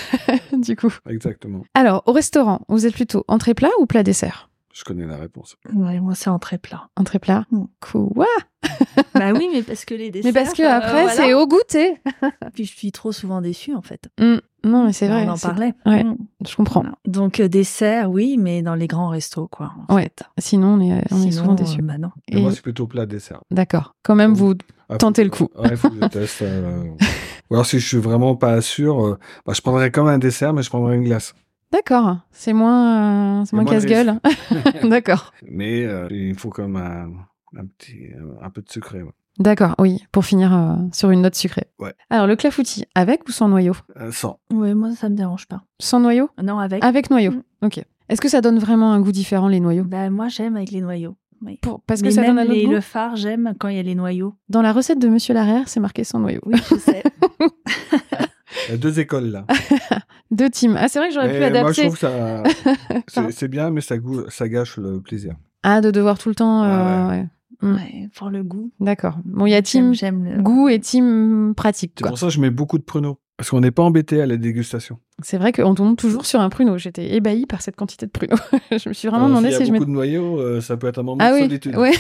[0.62, 0.94] du coup.
[1.10, 1.64] Exactement.
[1.74, 4.50] Alors, au restaurant, vous êtes plutôt entrée plat ou plat dessert?
[4.74, 5.56] Je connais la réponse.
[5.74, 6.90] ouais, moi, c'est entrée plat.
[6.98, 7.66] Entrée plat Mm.
[7.80, 8.26] Quoi
[9.16, 10.32] bah oui, mais parce que les desserts.
[10.34, 11.10] Mais parce que euh, après, voilà.
[11.12, 12.02] c'est au goûter.
[12.54, 14.10] Puis je suis trop souvent déçue, en fait.
[14.20, 15.26] Mm, Non, mais c'est vrai.
[15.28, 15.74] On en parlait.
[15.86, 16.04] Ouais.
[16.04, 16.18] Mm.
[16.48, 16.82] Je comprends.
[16.82, 16.96] Voilà.
[17.06, 19.74] Donc, euh, dessert, oui, mais dans les grands restos, quoi.
[19.88, 20.04] en Ouais.
[20.04, 20.24] fait.
[20.40, 21.82] Sinon, on est, on est souvent déçus.
[21.82, 22.10] euh, bah non.
[22.30, 23.42] Et Et- Moi, c'est plutôt plat dessert.
[23.52, 23.94] D'accord.
[24.02, 24.56] Quand même, vous
[24.90, 25.50] Ah, tentez le coup.
[25.58, 26.42] Ouais, faut que je teste.
[26.42, 26.84] euh,
[27.52, 30.54] Ou alors, si je suis vraiment pas sûr, euh, bah, je prendrais comme un dessert,
[30.54, 31.36] mais je prendrais une glace.
[31.74, 32.18] D'accord.
[32.32, 34.20] C'est moins, euh, c'est moins casse-gueule.
[34.84, 35.34] D'accord.
[35.50, 37.10] Mais euh, il faut comme un,
[37.58, 37.98] un petit,
[38.42, 39.04] un peu de sucré.
[39.04, 39.12] ouais.
[39.40, 41.66] D'accord, oui, pour finir euh, sur une note sucrée.
[41.80, 41.94] Ouais.
[42.12, 43.74] Alors, le clafoutis, avec ou sans noyau?
[44.00, 44.40] Euh, sans.
[44.54, 45.64] Ouais, moi, ça me dérange pas.
[45.80, 46.30] Sans noyau?
[46.42, 46.84] Non, avec.
[46.86, 47.32] Avec noyau.
[47.32, 47.42] Mm.
[47.64, 47.84] Ok.
[48.10, 49.86] Est-ce que ça donne vraiment un goût différent, les noyaux?
[49.86, 51.16] Bah, moi, j'aime avec les noyaux.
[51.42, 51.58] Oui.
[51.64, 52.72] Pour- Parce que ça même donne un autre les- goût?
[52.74, 54.36] le phare, j'aime quand il y a les noyaux.
[54.50, 56.40] Dans la recette de Monsieur Larrière, c'est marqué sans noyau.
[56.46, 57.02] Oui, je sais.
[58.68, 59.46] Il y a deux écoles là.
[60.32, 60.76] Deux teams.
[60.80, 61.82] Ah, c'est vrai que j'aurais pu Mais moi, je adapter.
[61.84, 65.36] trouve que ça, c'est- bien, mais ça, goût- ça gâche le plaisir.
[65.62, 66.64] Ah, de devoir tout le temps.
[66.64, 67.28] euh, Ouais, ouais.
[67.62, 67.76] Mm.
[67.76, 68.72] Ouais, pour le goût.
[68.80, 69.18] D'accord.
[69.26, 71.94] Bon, il y a team J'aime, le goût et team pratique.
[72.00, 73.20] C'est pour ça que je mets beaucoup de pruneaux.
[73.38, 75.00] Parce qu'on n'est pas embêté à la dégustation.
[75.22, 76.78] C'est vrai qu'on tombe toujours sur un pruneau.
[76.78, 78.38] J'étais ébahie par cette quantité de pruneaux.
[78.72, 79.80] je me suis vraiment Alors, demandé s'il y si a je mets.
[79.80, 81.76] beaucoup de noyaux, euh, ça peut être un moment Ah de oui, solitude.
[81.78, 81.94] ouais,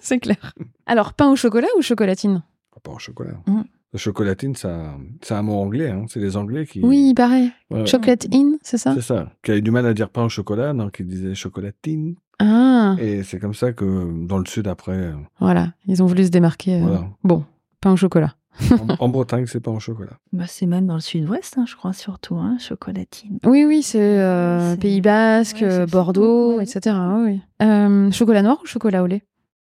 [0.00, 0.54] c'est clair.
[0.86, 2.42] Alors, pain au chocolat ou chocolatine?
[2.76, 3.34] Ah, Pas en chocolat.
[3.46, 3.62] Mm.
[3.92, 5.90] La chocolatine, ça, c'est un mot anglais.
[5.90, 6.04] Hein.
[6.08, 6.80] C'est les Anglais qui.
[6.82, 7.50] Oui, pareil.
[7.70, 8.94] Ouais, Chocolate in, c'est ça?
[8.94, 9.30] C'est ça.
[9.42, 12.14] Qui avaient du mal à dire pain au chocolat, donc ils disaient chocolatine.
[12.38, 15.72] Ah, Et c'est comme ça que dans le sud, après, euh, voilà.
[15.86, 16.76] Ils ont voulu se démarquer.
[16.76, 16.80] euh.
[16.82, 17.08] voilà.
[17.24, 17.44] Bon,
[17.80, 18.34] pain au chocolat.
[18.70, 20.12] en, en Bretagne, c'est pas en chocolat.
[20.32, 23.38] Bah, c'est même dans le sud-ouest, hein, je crois, surtout, hein, chocolatine.
[23.44, 26.62] Oui, oui, c'est euh, Pays Basque, Ouais, Bordeaux, ouais.
[26.64, 26.96] etc.
[27.16, 27.40] Oui, oui.
[27.62, 29.22] Euh, chocolat noir ou chocolat au lait?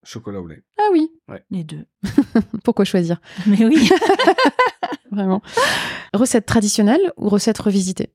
[0.04, 0.64] Chocolat au lait.
[0.80, 1.12] Ah oui,
[1.52, 1.86] Les deux.
[2.64, 3.22] pourquoi choisir?
[3.46, 3.90] Mais oui.
[5.12, 5.42] Vraiment.
[6.14, 8.14] recette traditionnelle ou recette revisitée?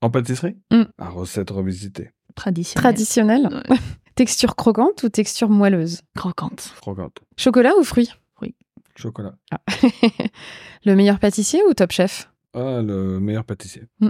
[0.00, 0.56] En pâtisserie?
[0.72, 0.84] Mm.
[0.98, 2.10] À recette revisitée.
[2.34, 2.82] Traditionnel.
[2.82, 3.62] Traditionnelle.
[3.68, 3.76] Ouais.
[4.16, 6.02] Texture croquante ou texture moelleuse?
[6.16, 6.74] Croquante.
[6.80, 7.20] Croquante.
[7.36, 8.10] Chocolat ou fruits?
[8.96, 9.34] Chocolat.
[10.84, 12.30] Le meilleur pâtissier ou top chef?
[12.52, 13.84] Ah, le meilleur pâtissier.
[14.00, 14.08] Mm.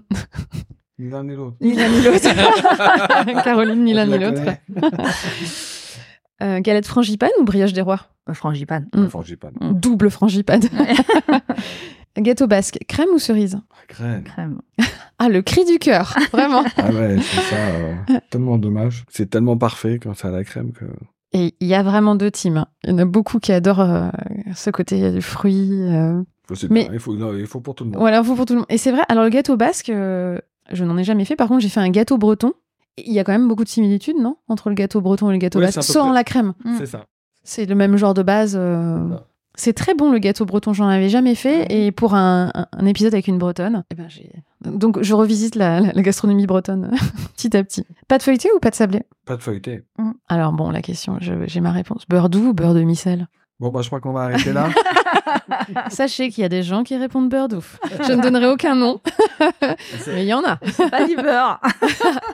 [0.99, 1.57] Ni l'un ni l'autre.
[1.61, 3.43] Ni l'un ni l'autre.
[3.45, 5.80] Caroline, ni l'un ni la l'autre.
[6.43, 8.01] Euh, galette frangipane ou brioche des rois?
[8.29, 8.87] Euh, Frangipane.
[8.95, 9.03] Mm.
[9.03, 9.55] La frangipane.
[9.61, 10.63] Double frangipane.
[12.19, 13.55] Gâteau basque, crème ou cerise?
[13.55, 14.23] La crème.
[14.25, 14.61] Crème.
[15.23, 16.65] Ah, le cri du cœur, vraiment.
[16.79, 17.57] Ah ouais, c'est ça.
[17.57, 17.95] euh,
[18.31, 19.05] tellement dommage.
[19.11, 20.87] C'est tellement parfait quand c'est à la crème que.
[21.35, 22.57] Et il y a vraiment deux teams.
[22.57, 22.69] hein.
[22.85, 24.09] Il y en a beaucoup qui adorent euh,
[24.55, 25.69] ce côté du fruit.
[25.73, 26.23] euh.
[26.71, 28.01] Mais- il faut, non, il faut pour tout le monde.
[28.01, 28.67] Voilà, il faut pour tout le monde.
[28.71, 30.39] Et c'est vrai, alors le gâteau basque, euh,
[30.73, 31.37] je n'en ai jamais fait.
[31.37, 32.55] Par contre, j'ai fait un gâteau breton.
[32.99, 35.39] Il y a quand même beaucoup de similitudes, non Entre le gâteau breton et le
[35.39, 36.15] gâteau Ouais, basque, sans près.
[36.15, 36.53] la crème.
[36.79, 37.07] C'est ça.
[37.43, 38.55] C'est le même genre de base.
[38.59, 39.09] euh.
[39.57, 41.67] C'est très bon le gâteau breton, j'en avais jamais fait.
[41.73, 44.31] Et pour un, un- un épisode avec une bretonne, eh ben j'ai...
[44.65, 46.91] donc je revisite la, la- la gastronomie bretonne
[47.37, 47.85] petit à petit.
[48.09, 49.03] Pâte feuilletée ou pâte sablée?
[49.27, 49.83] Pas de feuilleté.
[50.29, 52.05] Alors bon, la question, je- j'ai ma réponse.
[52.09, 53.29] Beurre doux ou beurre de micelle?
[53.61, 54.71] Bon, bah, je crois qu'on va arrêter là.
[55.91, 57.65] Sachez qu'il y a des gens qui répondent beurre doux.
[58.07, 59.01] Je ne donnerai aucun nom,
[60.09, 60.57] mais il y en a.
[60.91, 61.61] Pas du beurre.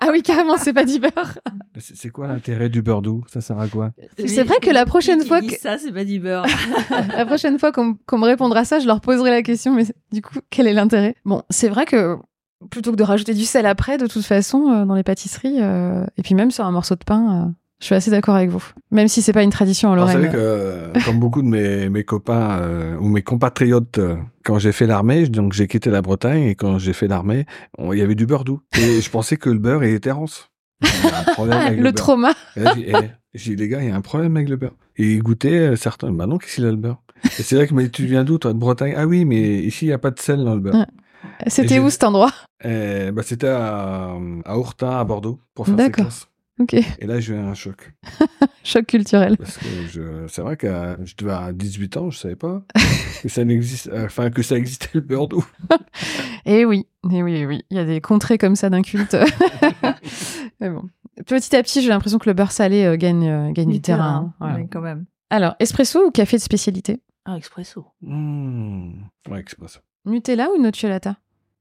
[0.00, 1.38] Ah oui, carrément, c'est pas du beurre.
[1.78, 3.24] c'est c'est quoi l'intérêt du beurre doux?
[3.26, 3.90] Ça sert à quoi?
[4.24, 6.46] C'est vrai que la prochaine fois que- ça, c'est pas du beurre.
[7.16, 10.22] La prochaine fois qu'on qu'on me répondra ça, je leur poserai la question, mais du
[10.22, 11.16] coup, quel est l'intérêt?
[11.24, 12.16] Bon, c'est vrai que
[12.70, 16.04] plutôt que de rajouter du sel après, de toute façon, euh, dans les pâtisseries, euh,
[16.16, 17.50] et puis même sur un morceau de pain, euh,
[17.80, 18.64] je suis assez d'accord avec vous.
[18.90, 20.30] Même si c'est pas une tradition en Alors, Vous Lorraine.
[20.30, 24.58] savez que, euh, comme beaucoup de mes, mes copains euh, ou mes compatriotes, euh, quand
[24.58, 27.44] j'ai fait l'armée, donc j'ai quitté la Bretagne et quand j'ai fait l'armée,
[27.78, 28.60] il y avait du beurre doux.
[28.78, 30.50] Et je pensais que le beurre était rance.
[30.82, 32.32] Le trauma.
[32.56, 32.94] J'ai eh,
[33.34, 34.74] j'ai dit, les gars, il y a un problème avec le beurre.
[34.96, 37.02] Et ils goûtaient, certains, bah non, qu'est-ce qu'il a le beurre?
[37.38, 38.94] Et c'est vrai que, mais tu viens d'où, toi, de Bretagne?
[38.96, 40.74] Ah oui, mais ici, il n'y a pas de sel dans le beurre.
[40.74, 40.86] Ouais.
[41.48, 42.32] C'était où cet endroit?
[42.64, 44.14] Et, bah, C'était à,
[44.44, 44.54] à
[45.00, 46.04] à Bordeaux, pour faire ses D'accord.
[46.06, 46.28] classes.
[46.58, 47.92] Ok, Et là, j'ai eu un choc.
[48.64, 49.36] choc culturel.
[49.36, 52.62] Parce que je, c'est vrai que je devais à 18 ans, je savais pas
[53.22, 55.46] que ça n'existe, enfin, que ça existait le beurre doux.
[56.46, 59.16] Et oui, et oui, et oui, il y a des contrées comme ça d'un culte.
[60.60, 60.84] Mais bon.
[61.26, 64.32] Petit à petit, j'ai l'impression que le beurre salé euh, gagne, euh, gagne du, terrain.
[64.38, 64.58] Voilà.
[64.58, 65.06] Oui, quand même.
[65.28, 67.00] Alors, espresso ou café de spécialité?
[67.24, 67.84] Ah, expresso.
[68.02, 68.92] Mmh.
[69.28, 69.80] Ouais, ça.
[70.04, 71.16] Nutella ou nocciolata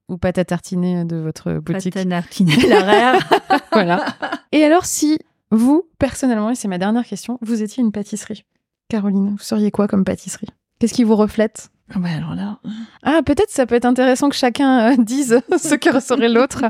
[0.08, 3.28] Ou pâte à tartiner de votre boutique Pâte à nartiner l'arrière.
[3.72, 4.06] Voilà.
[4.52, 5.18] Et alors, si
[5.52, 8.46] vous, personnellement, et c'est ma dernière question, vous étiez une pâtisserie
[8.90, 10.50] Caroline, vous seriez quoi comme pâtisserie?
[10.80, 11.70] Qu'est-ce qui vous reflète?
[11.94, 12.60] Ah bah alors là,
[13.04, 16.66] Ah, peut-être ça peut être intéressant que chacun euh, dise ce que serait l'autre.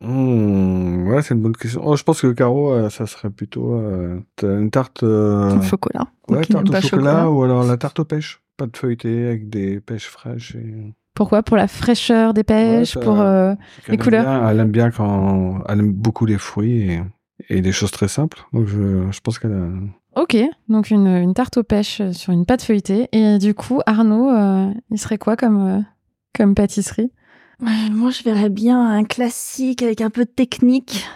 [0.00, 1.80] Mmh, ouais, c'est une bonne question.
[1.84, 6.06] Oh, je pense que carreau, euh, ça serait plutôt euh, une tarte, euh, au chocolat.
[6.28, 8.42] ouais, tarte au chocolat, ou alors la tarte aux pêches.
[8.56, 10.54] Pas de feuilleté avec des pêches fraîches.
[10.56, 10.92] Et...
[11.14, 11.42] Pourquoi?
[11.42, 13.20] Pour la fraîcheur des pêches, ça- pour...
[13.20, 13.58] euh, Elle
[13.88, 14.24] Les aime couleurs?
[14.24, 17.02] bien- elle aime bien quand elle aime beaucoup les fruits et,
[17.50, 18.42] et des choses très simples.
[18.52, 19.68] Donc je, je pense qu'elle a...
[20.20, 20.36] Ok,
[20.68, 23.08] donc une, une tarte aux pêches sur une pâte feuilletée.
[23.12, 25.80] Et du coup, Arnaud, euh, il serait quoi comme, euh,
[26.36, 27.10] comme pâtisserie?
[27.62, 31.06] Euh, Moi, je verrais bien un classique avec un peu de technique.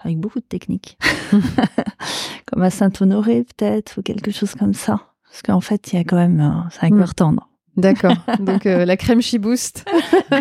[0.00, 0.98] Avec beaucoup de technique.
[2.46, 5.12] comme à Saint-Honoré, peut-être, ou quelque chose comme ça.
[5.28, 6.40] Parce qu'en fait, il y a quand même...
[6.40, 7.48] euh, C'est un cœur tendre.
[7.76, 9.84] D'accord, donc euh, la crème chibouste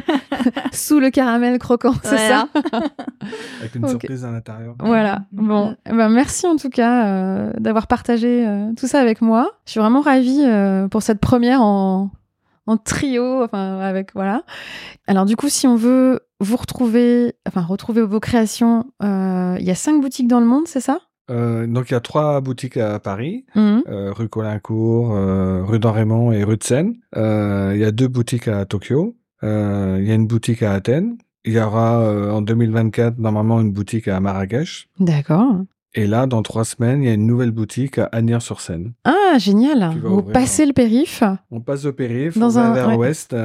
[0.71, 2.47] sous le caramel croquant, c'est Voilà.
[2.53, 2.79] ça
[3.59, 4.75] avec une surprise à l'intérieur.
[4.79, 5.21] Voilà.
[5.31, 9.51] Bon, eh ben, merci en tout cas euh, d'avoir partagé euh, tout ça avec moi.
[9.65, 12.09] Je suis vraiment ravie euh, pour cette première en,
[12.65, 14.43] en trio, enfin avec voilà.
[15.07, 19.71] Alors du coup, si on veut vous retrouver, enfin retrouver vos créations, euh, il y
[19.71, 20.99] a cinq boutiques dans le monde, c'est ça?
[21.29, 23.83] Euh, donc il y a trois boutiques à Paris, Mhm.
[23.87, 26.95] euh, rue Colincourt, euh, rue d'En Raymond et rue de Seine.
[27.15, 29.15] Il y a deux boutiques à Tokyo.
[29.43, 31.17] Il y a une boutique à Athènes.
[31.45, 32.01] Il y aura
[32.33, 34.89] en 2024 normalement une boutique à Marrakech.
[34.99, 35.61] D'accord.
[35.95, 38.91] Et là, dans trois semaines, il y a une nouvelle boutique à Agnières-sur-Seine.
[39.05, 39.91] Ah, génial.
[40.03, 41.23] Vous passez le périph.
[41.49, 42.95] On passe au périph', Dans on va un- vers ouais.
[42.95, 43.35] l'ouest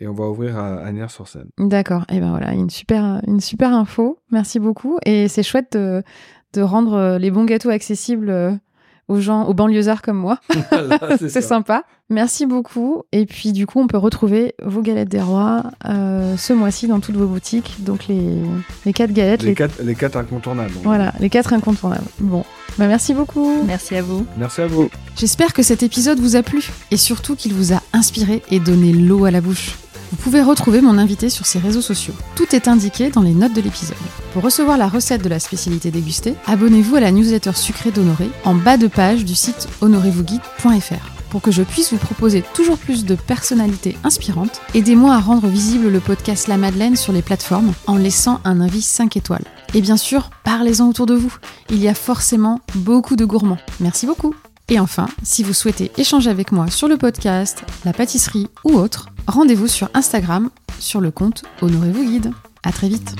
[0.00, 1.48] et on va ouvrir à Agnières-sur-Seine.
[1.58, 2.04] D'accord.
[2.10, 4.18] Et ben voilà, une super, une super info.
[4.32, 4.98] Merci beaucoup.
[5.06, 6.02] Et c'est chouette de,
[6.54, 8.52] de rendre euh, les bons gâteaux accessibles euh,
[9.08, 10.38] aux gens, aux banlieusards comme moi.
[10.70, 10.98] Voilà,
[11.28, 11.84] c'est sympa.
[12.10, 13.02] Merci beaucoup.
[13.12, 16.98] Et puis du coup, on peut retrouver vos galettes des rois euh, ce mois-ci dans
[17.00, 17.76] toutes vos boutiques.
[17.84, 18.42] Donc les,
[18.84, 20.72] les quatre galettes, Les les, quatre, les quatre incontournables.
[20.82, 22.04] voilà, les quatre incontournables.
[22.18, 22.44] Bon,
[22.78, 23.62] bah, merci beaucoup.
[23.64, 24.26] Merci à vous.
[24.36, 24.90] Merci à vous.
[25.16, 28.92] J'espère que cet épisode vous a plu et surtout qu'il vous a inspiré et donné
[28.92, 29.76] l'eau à la bouche.
[30.10, 32.14] Vous pouvez retrouver mon invité sur ses réseaux sociaux.
[32.34, 33.96] Tout est indiqué dans les notes de l'épisode.
[34.32, 38.54] Pour recevoir la recette de la spécialité dégustée, abonnez-vous à la newsletter sucrée d'Honoré en
[38.54, 41.20] bas de page du site honorevousguide.fr.
[41.30, 45.88] Pour que je puisse vous proposer toujours plus de personnalités inspirantes, aidez-moi à rendre visible
[45.88, 49.44] le podcast La Madeleine sur les plateformes en laissant un avis 5 étoiles.
[49.74, 51.36] Et bien sûr, parlez-en autour de vous.
[51.68, 53.58] Il y a forcément beaucoup de gourmands.
[53.78, 54.34] Merci beaucoup.
[54.70, 59.08] Et enfin, si vous souhaitez échanger avec moi sur le podcast, la pâtisserie ou autre,
[59.30, 62.32] rendez-vous sur Instagram sur le compte Honorez-vous Guide.
[62.62, 63.14] À très vite.